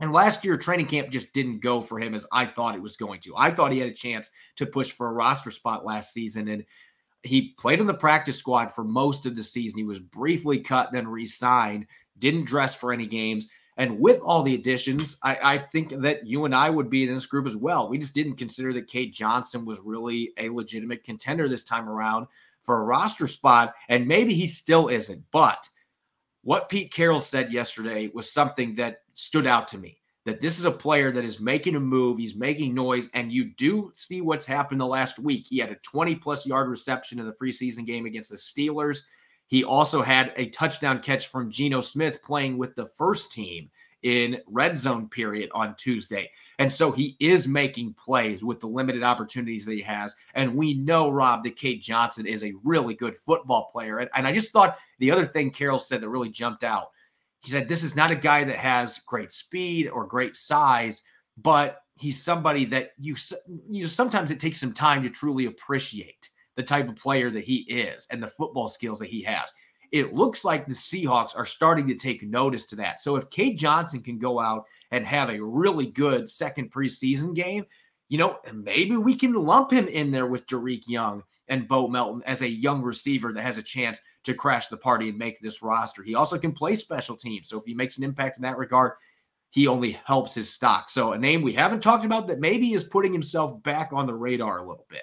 [0.00, 2.96] And last year, training camp just didn't go for him as I thought it was
[2.96, 3.34] going to.
[3.36, 6.48] I thought he had a chance to push for a roster spot last season.
[6.48, 6.64] And
[7.22, 9.78] he played in the practice squad for most of the season.
[9.78, 11.86] He was briefly cut, then re signed,
[12.18, 13.48] didn't dress for any games.
[13.76, 17.14] And with all the additions, I, I, think that you and I would be in
[17.14, 17.88] this group as well.
[17.88, 22.26] We just didn't consider that Cade Johnson was really a legitimate contender this time around
[22.60, 23.74] for a roster spot.
[23.88, 25.24] And maybe he still isn't.
[25.30, 25.66] But
[26.42, 30.64] what Pete Carroll said yesterday was something that stood out to me that this is
[30.64, 34.44] a player that is making a move, he's making noise, and you do see what's
[34.44, 35.46] happened the last week.
[35.48, 39.00] He had a 20 plus yard reception in the preseason game against the Steelers.
[39.46, 43.70] He also had a touchdown catch from Geno Smith playing with the first team
[44.02, 46.30] in red zone period on Tuesday.
[46.58, 50.14] And so he is making plays with the limited opportunities that he has.
[50.34, 53.98] And we know, Rob, that Cade Johnson is a really good football player.
[53.98, 56.90] And, and I just thought the other thing Carroll said that really jumped out.
[57.40, 61.02] He said, This is not a guy that has great speed or great size,
[61.36, 63.14] but he's somebody that you,
[63.70, 67.44] you know, sometimes it takes some time to truly appreciate the type of player that
[67.44, 69.52] he is and the football skills that he has
[69.92, 73.00] it looks like the Seahawks are starting to take notice to that.
[73.00, 77.64] So if Cade Johnson can go out and have a really good second preseason game,
[78.08, 82.22] you know, maybe we can lump him in there with Dareke Young and Bo Melton
[82.24, 85.62] as a young receiver that has a chance to crash the party and make this
[85.62, 86.02] roster.
[86.02, 87.48] He also can play special teams.
[87.48, 88.92] So if he makes an impact in that regard,
[89.50, 90.88] he only helps his stock.
[90.88, 94.14] So a name we haven't talked about that maybe is putting himself back on the
[94.14, 95.02] radar a little bit.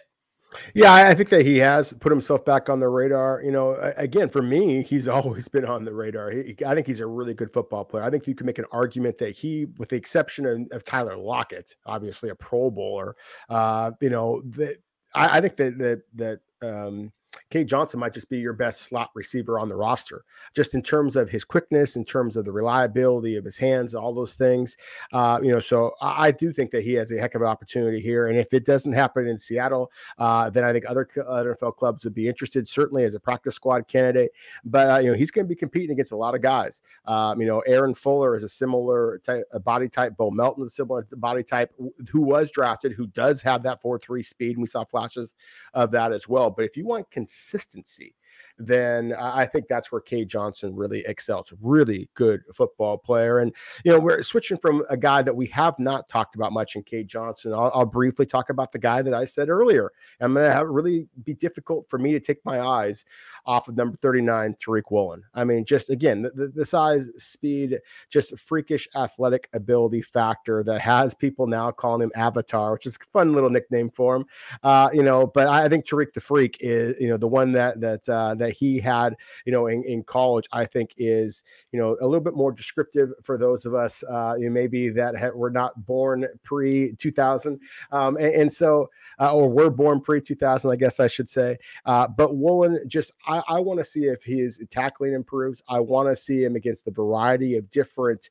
[0.74, 3.42] Yeah, I think that he has put himself back on the radar.
[3.44, 6.32] You know, again, for me, he's always been on the radar.
[6.32, 8.04] He, I think he's a really good football player.
[8.04, 11.18] I think you can make an argument that he, with the exception of, of Tyler
[11.18, 13.16] Lockett, obviously a Pro Bowler,
[13.50, 14.78] uh, you know, that
[15.14, 17.12] I, I, think that that that um,
[17.50, 21.16] Cade Johnson might just be your best slot receiver on the roster, just in terms
[21.16, 24.76] of his quickness, in terms of the reliability of his hands, all those things.
[25.14, 27.48] Uh, you know, so I, I, do think that he has a heck of an
[27.48, 28.28] opportunity here.
[28.28, 32.14] And if it doesn't happen in Seattle, uh, then I think other, NFL clubs would
[32.14, 34.32] be interested, certainly as a practice squad candidate.
[34.66, 36.82] But uh, you know, he's going to be competing against a lot of guys.
[37.06, 40.18] Um, you know, Aaron Fuller is a similar type, a body type.
[40.18, 41.74] Bo Melton is a similar body type,
[42.10, 45.36] who was drafted, who does have that four three speed, and we saw flashes
[45.74, 46.50] of that as well.
[46.50, 48.16] But if you want consistency,
[48.58, 51.54] then I think that's where Cade Johnson really excels.
[51.62, 53.40] Really good football player.
[53.40, 56.76] And, you know, we're switching from a guy that we have not talked about much
[56.76, 57.54] in Cade Johnson.
[57.54, 59.92] I'll, I'll briefly talk about the guy that I said earlier.
[60.20, 63.06] I'm going to have really be difficult for me to take my eyes
[63.48, 65.24] off of number 39, Tariq Woolen.
[65.34, 67.78] I mean, just again, the, the size, speed,
[68.10, 73.06] just freakish athletic ability factor that has people now calling him Avatar, which is a
[73.12, 74.26] fun little nickname for him.
[74.64, 77.80] Uh, you know, but I think Tariq the Freak is, you know, the one that
[77.80, 81.98] that uh, that he had, you know, in, in college, I think is, you know,
[82.02, 85.32] a little bit more descriptive for those of us, uh, you know, maybe that ha-
[85.34, 87.60] were not born pre 2000,
[87.92, 91.58] um, and, and, so uh, or were born pre 2000, I guess I should say.
[91.86, 95.62] Uh, but Woolen, just I, I want to see if his tackling improves.
[95.68, 98.30] I want to see him against the variety of different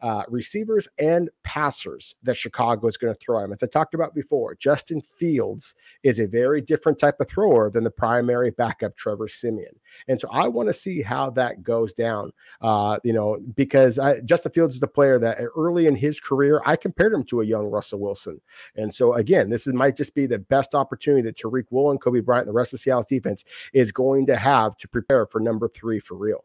[0.00, 3.52] uh, receivers and passers that Chicago is going to throw him.
[3.52, 7.84] As I talked about before, Justin Fields is a very different type of thrower than
[7.84, 9.74] the primary backup Trevor Siemian.
[10.06, 14.20] And so I want to see how that goes down, uh, you know, because I,
[14.20, 17.46] Justin Fields is a player that early in his career, I compared him to a
[17.46, 18.40] young Russell Wilson.
[18.76, 22.24] And so, again, this is, might just be the best opportunity that Tariq Woolen, Coby
[22.24, 25.40] Bryant, and the rest of the Seattle's defense is going to have to prepare for
[25.40, 26.44] number three for real.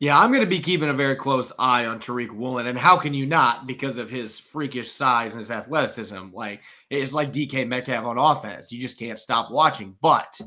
[0.00, 2.96] Yeah, I'm going to be keeping a very close eye on Tariq Woolen, and how
[2.96, 6.30] can you not because of his freakish size and his athleticism?
[6.32, 9.94] Like it's like DK Metcalf on offense; you just can't stop watching.
[10.00, 10.40] But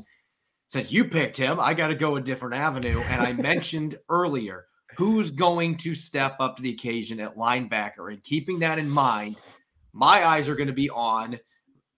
[0.66, 2.98] since you picked him, I got to go a different avenue.
[3.02, 4.66] And I mentioned earlier
[4.98, 9.36] who's going to step up to the occasion at linebacker, and keeping that in mind,
[9.92, 11.38] my eyes are going to be on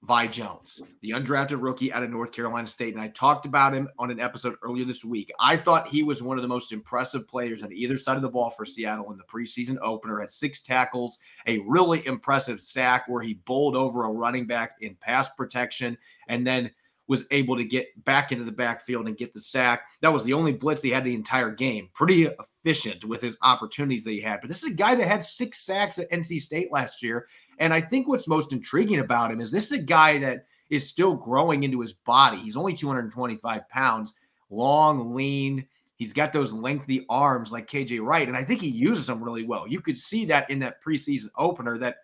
[0.06, 2.94] Vi Jones, the undrafted rookie out of North Carolina State.
[2.94, 5.32] And I talked about him on an episode earlier this week.
[5.40, 8.30] I thought he was one of the most impressive players on either side of the
[8.30, 10.20] ball for Seattle in the preseason opener.
[10.20, 14.94] Had six tackles, a really impressive sack where he bowled over a running back in
[14.94, 15.98] pass protection,
[16.28, 16.70] and then
[17.08, 19.88] was able to get back into the backfield and get the sack.
[20.02, 21.88] That was the only blitz he had the entire game.
[21.94, 24.40] Pretty efficient with his opportunities that he had.
[24.40, 27.28] But this is a guy that had six sacks at NC State last year
[27.58, 30.88] and I think what's most intriguing about him is this is a guy that is
[30.88, 32.38] still growing into his body.
[32.38, 34.14] He's only 225 pounds,
[34.50, 35.66] long, lean.
[35.96, 39.44] He's got those lengthy arms like KJ Wright, and I think he uses them really
[39.44, 39.66] well.
[39.66, 41.98] You could see that in that preseason opener that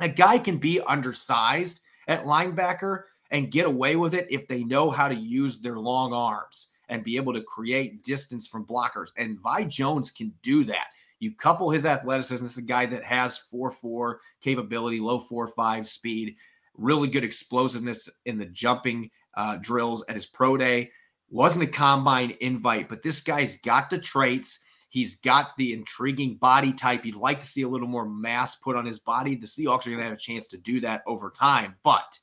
[0.00, 4.90] a guy can be undersized at linebacker and get away with it if they know
[4.90, 9.08] how to use their long arms and be able to create distance from blockers.
[9.16, 10.88] And Vi Jones can do that.
[11.20, 12.44] You couple his athleticism.
[12.44, 16.36] Is a guy that has 4 4 capability, low 4 5 speed,
[16.76, 20.90] really good explosiveness in the jumping uh, drills at his pro day.
[21.30, 24.60] Wasn't a combine invite, but this guy's got the traits.
[24.90, 27.04] He's got the intriguing body type.
[27.04, 29.34] You'd like to see a little more mass put on his body.
[29.34, 31.74] The Seahawks are going to have a chance to do that over time.
[31.82, 32.16] But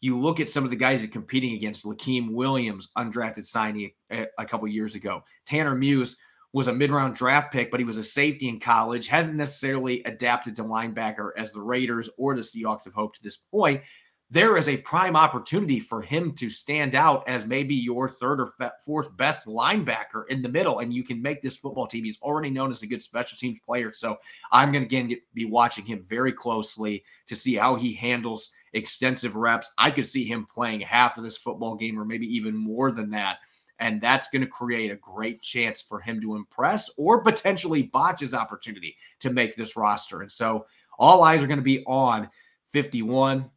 [0.00, 4.26] you look at some of the guys he's competing against, Lakiem Williams, undrafted signee a,
[4.38, 6.16] a couple years ago, Tanner Muse,
[6.52, 9.06] was a mid-round draft pick, but he was a safety in college.
[9.06, 13.36] Hasn't necessarily adapted to linebacker as the Raiders or the Seahawks have hoped to this
[13.36, 13.82] point.
[14.30, 18.52] There is a prime opportunity for him to stand out as maybe your third or
[18.84, 22.04] fourth best linebacker in the middle, and you can make this football team.
[22.04, 24.18] He's already known as a good special teams player, so
[24.52, 29.34] I'm going to again be watching him very closely to see how he handles extensive
[29.34, 29.72] reps.
[29.78, 33.08] I could see him playing half of this football game, or maybe even more than
[33.10, 33.38] that
[33.80, 38.20] and that's going to create a great chance for him to impress or potentially botch
[38.20, 40.22] his opportunity to make this roster.
[40.22, 40.66] And so
[40.98, 42.28] all eyes are going to be on
[42.66, 43.48] 51,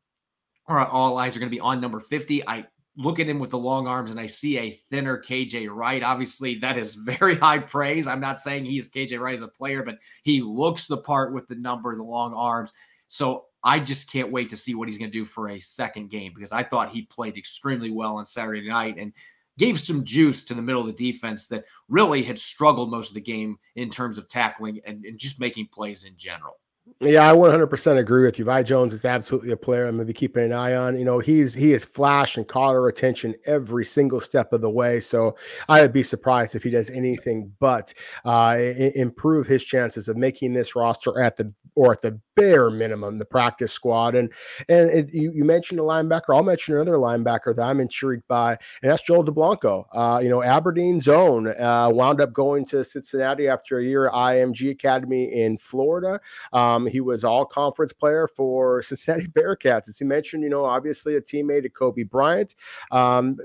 [0.67, 2.47] or all eyes are going to be on number 50.
[2.47, 2.65] I
[2.97, 6.03] look at him with the long arms and I see a thinner KJ Wright.
[6.03, 8.07] Obviously, that is very high praise.
[8.07, 11.47] I'm not saying he's KJ Wright as a player, but he looks the part with
[11.47, 12.73] the number, the long arms.
[13.07, 16.09] So I just can't wait to see what he's going to do for a second
[16.09, 18.95] game because I thought he played extremely well on Saturday night.
[18.97, 19.13] And
[19.57, 23.15] gave some juice to the middle of the defense that really had struggled most of
[23.15, 26.60] the game in terms of tackling and, and just making plays in general.
[27.03, 28.45] Yeah, I 100% agree with you.
[28.45, 30.97] Vi Jones is absolutely a player I'm going to be keeping an eye on.
[30.97, 34.69] You know, he's he has flashed and caught our attention every single step of the
[34.69, 34.99] way.
[34.99, 35.35] So
[35.67, 37.91] I would be surprised if he does anything but
[38.23, 38.57] uh,
[38.95, 43.25] improve his chances of making this roster at the or at the bare minimum the
[43.25, 44.15] practice squad.
[44.15, 44.31] And
[44.69, 46.35] and it, you, you, mentioned a linebacker.
[46.35, 48.51] I'll mention another linebacker that I'm intrigued by,
[48.81, 49.85] and that's Joel Dublanko.
[49.91, 54.13] Uh, you know, Aberdeen's own uh, wound up going to Cincinnati after a year at
[54.13, 56.19] IMG Academy in Florida.
[56.53, 59.87] Um, he was all conference player for Cincinnati Bearcats.
[59.87, 62.55] As you mentioned, you know, obviously a teammate of Coby Bryant.
[62.91, 63.37] Um,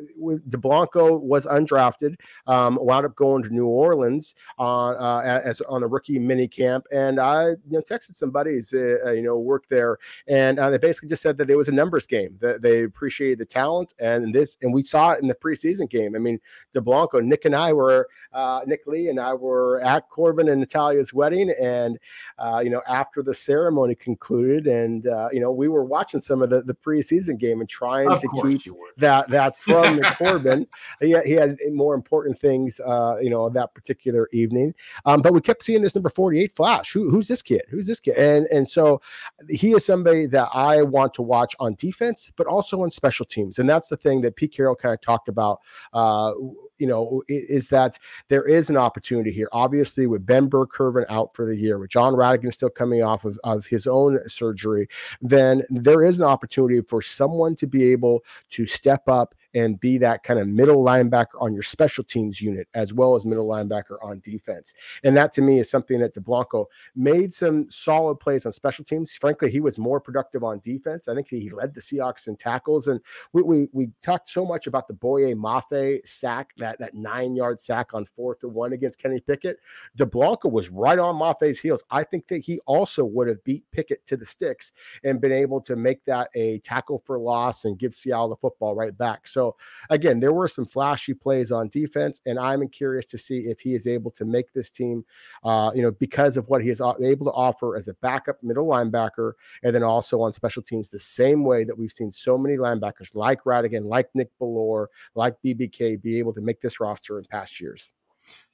[0.49, 2.17] Dublanko was undrafted,
[2.47, 6.87] um, wound up going to New Orleans on uh, as on a rookie mini camp,
[6.93, 9.99] and I you know texted some buddies uh, you know work there,
[10.29, 12.37] and uh, they basically just said that it was a numbers game.
[12.41, 16.15] That they appreciated the talent, and this, and we saw it in the preseason game.
[16.15, 16.41] I mean,
[16.75, 21.13] Dublanko, Nick and I were uh, Nick Lee and I were at Corbin and Natalia's
[21.13, 21.99] wedding, and
[22.39, 26.21] uh, you know after after the ceremony concluded, and uh, you know we were watching
[26.21, 30.67] some of the, the preseason game and trying of to keep that that from Corbin.
[31.01, 34.75] He, he had more important things, uh, you know, that particular evening.
[35.07, 36.93] Um, but we kept seeing this number forty eight flash.
[36.93, 37.63] Who, who's this kid?
[37.71, 38.17] Who's this kid?
[38.17, 39.01] And and so
[39.49, 43.59] he is somebody that I want to watch on defense, but also on special teams,
[43.59, 45.61] and that's the thing that Pete Carroll kind of talked about.
[45.93, 46.33] Uh,
[46.79, 47.99] you know, is that
[48.29, 49.49] there is an opportunity here.
[49.53, 53.39] Obviously, with Ben Burr-Kirven out for the year, with Jon Rhattigan still coming off of,
[53.45, 54.89] of his own surgery,
[55.21, 59.97] then there is an opportunity for someone to be able to step up and be
[59.97, 63.97] that kind of middle linebacker on your special teams unit as well as middle linebacker
[64.03, 64.75] on defense.
[65.03, 69.15] And that to me is something that Dublanko made some solid plays on special teams.
[69.15, 71.09] Frankly, he was more productive on defense.
[71.09, 72.87] I think he led the Seahawks in tackles.
[72.87, 73.01] And
[73.33, 77.59] we we, we talked so much about the Boye Mafe sack, that, that nine yard
[77.59, 79.59] sack on fourth and one against Kenny Pickett.
[79.97, 81.83] Dublanko was right on Mafe's heels.
[81.91, 85.63] I think that he also would have beat Pickett to the sticks and been able
[85.63, 89.27] to make that a tackle for loss and give Seattle the football right back.
[89.27, 89.46] So
[89.91, 93.75] again, there were some flashy plays on defense, and I'm curious to see if he
[93.75, 95.05] is able to make this team,
[95.45, 98.67] uh, you know, because of what he is able to offer as a backup middle
[98.67, 99.33] linebacker,
[99.63, 103.15] and then also on special teams, the same way that we've seen so many linebackers
[103.15, 107.61] like Rhattigan, like Nick Bellore, like BBK be able to make this roster in past
[107.61, 107.93] years.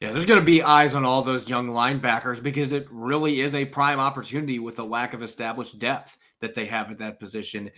[0.01, 3.55] Yeah, there's going to be eyes on all those young linebackers because it really is
[3.55, 7.71] a prime opportunity with the lack of established depth that they have at that position.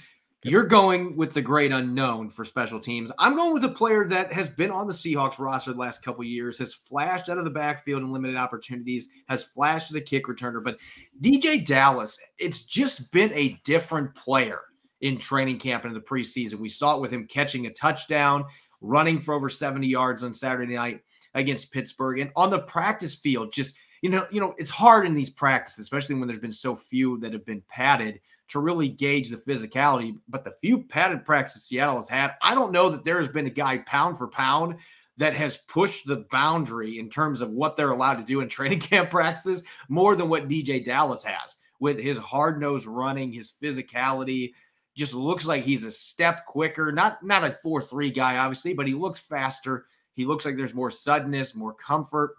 [0.47, 3.11] You're going with the great unknown for special teams.
[3.19, 6.23] I'm going with a player that has been on the Seahawks roster the last couple
[6.23, 10.27] years, has flashed out of the backfield in limited opportunities, has flashed as a kick
[10.27, 10.63] returner.
[10.63, 10.77] But
[11.23, 14.61] DeeJay Dallas, it's just been a different player
[15.01, 16.57] in training camp and in the preseason.
[16.57, 18.45] We saw it with him catching a touchdown,
[18.83, 21.01] running for over 70 yards on Saturday night
[21.33, 25.15] against Pittsburgh, and on the practice field, just you know, you know, it's hard in
[25.15, 29.31] these practices, especially when there's been so few that have been padded to really gauge
[29.31, 30.19] the physicality.
[30.29, 33.47] But the few padded practices Seattle has had, I don't know that there has been
[33.47, 34.77] a guy pound for pound
[35.17, 38.81] that has pushed the boundary in terms of what they're allowed to do in training
[38.81, 44.53] camp practices more than what DeeJay Dallas has with his hard nose running, his physicality.
[44.95, 46.93] Just looks like he's a step quicker.
[46.93, 49.87] Not not a four three guy, obviously, but he looks faster.
[50.13, 52.35] He looks like there's more suddenness, more comfort.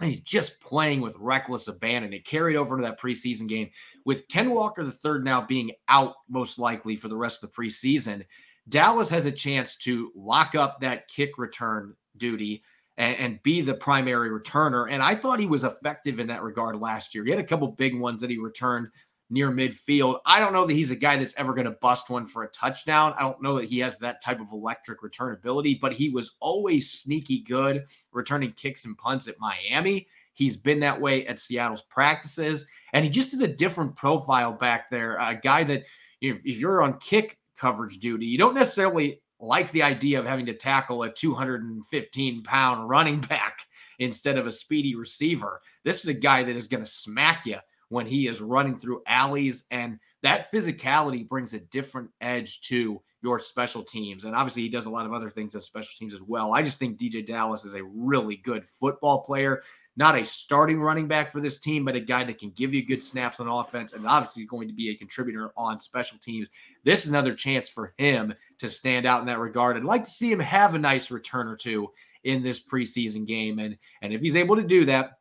[0.00, 2.12] And he's just playing with reckless abandon.
[2.12, 3.70] It carried over to that preseason game
[4.04, 7.56] with Ken Walker the third now being out most likely for the rest of the
[7.56, 8.24] preseason.
[8.68, 12.64] Dallas has a chance to lock up that kick return duty
[12.96, 14.86] and, and, be the primary returner.
[14.88, 17.24] And I thought he was effective in that regard last year.
[17.24, 18.88] He had a couple big ones that he returned
[19.34, 20.20] near midfield.
[20.24, 22.50] I don't know that he's a guy that's ever going to bust one for a
[22.50, 23.14] touchdown.
[23.18, 26.36] I don't know that he has that type of electric return ability, but he was
[26.38, 30.06] always sneaky good returning kicks and punts at Miami.
[30.34, 34.88] He's been that way at Seattle's practices, and he just is a different profile back
[34.88, 35.16] there.
[35.16, 35.82] A guy that
[36.20, 40.46] if, if you're on kick coverage duty, you don't necessarily like the idea of having
[40.46, 43.66] to tackle a 215 pound running back
[43.98, 45.60] instead of a speedy receiver.
[45.82, 47.58] This is a guy that is going to smack you
[47.94, 49.66] when he is running through alleys.
[49.70, 54.24] And that physicality brings a different edge to your special teams.
[54.24, 56.52] And obviously, he does a lot of other things as special teams as well.
[56.52, 59.62] I just think DeeJay Dallas is a really good football player.
[59.96, 62.84] Not a starting running back for this team, but a guy that can give you
[62.84, 66.48] good snaps on offense and obviously going to be a contributor on special teams.
[66.82, 69.76] This is another chance for him to stand out in that regard.
[69.76, 71.92] I'd like to see him have a nice return or two
[72.24, 73.60] in this preseason game.
[73.60, 75.12] And, and if he's able to do that,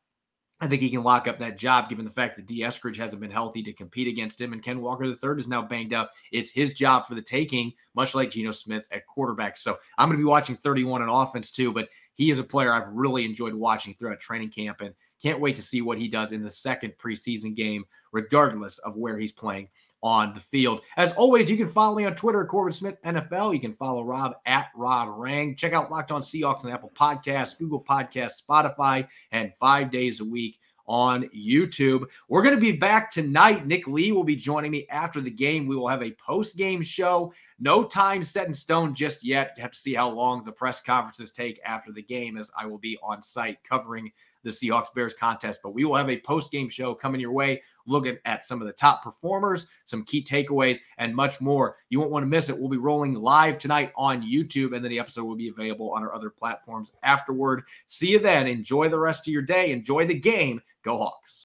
[0.64, 3.22] I think he can lock up that job given the fact that Dee Eskridge hasn't
[3.22, 4.54] been healthy to compete against him.
[4.54, 6.12] And Ken Walker III is now banged up.
[6.32, 9.58] It's his job for the taking, much like Geno Smith at quarterback.
[9.58, 12.72] So I'm going to be watching 31 on offense too, but he is a player
[12.72, 16.32] I've really enjoyed watching throughout training camp and can't wait to see what he does
[16.32, 19.70] in the second preseason game, regardless of where he's playing
[20.04, 20.82] on the field.
[20.98, 23.54] As always, you can follow me on Twitter, at Corbin Smith NFL.
[23.54, 25.56] You can follow Rob at Rob Rang.
[25.56, 30.26] Check out Locked On Seahawks on Apple Podcasts, Google Podcasts, Spotify, and five days a
[30.26, 32.06] week on YouTube.
[32.28, 33.66] We're going to be back tonight.
[33.66, 35.68] Nick Lee will be joining me after the game.
[35.68, 37.34] We will have a post game show.
[37.64, 39.58] No time set in stone just yet.
[39.58, 42.78] Have to see how long the press conferences take after the game, as I will
[42.78, 44.12] be on site covering
[44.44, 45.62] the Seahawks Bears contest.
[45.64, 48.68] But we will have a post game show coming your way, looking at some of
[48.68, 51.78] the top performers, some key takeaways, and much more.
[51.88, 52.60] You won't want to miss it.
[52.60, 56.04] We'll be rolling live tonight on YouTube, and then the episode will be available on
[56.04, 57.64] our other platforms afterward.
[57.88, 58.46] See you then.
[58.46, 59.72] Enjoy the rest of your day.
[59.72, 60.62] Enjoy the game.
[60.84, 61.40] Go Hawks.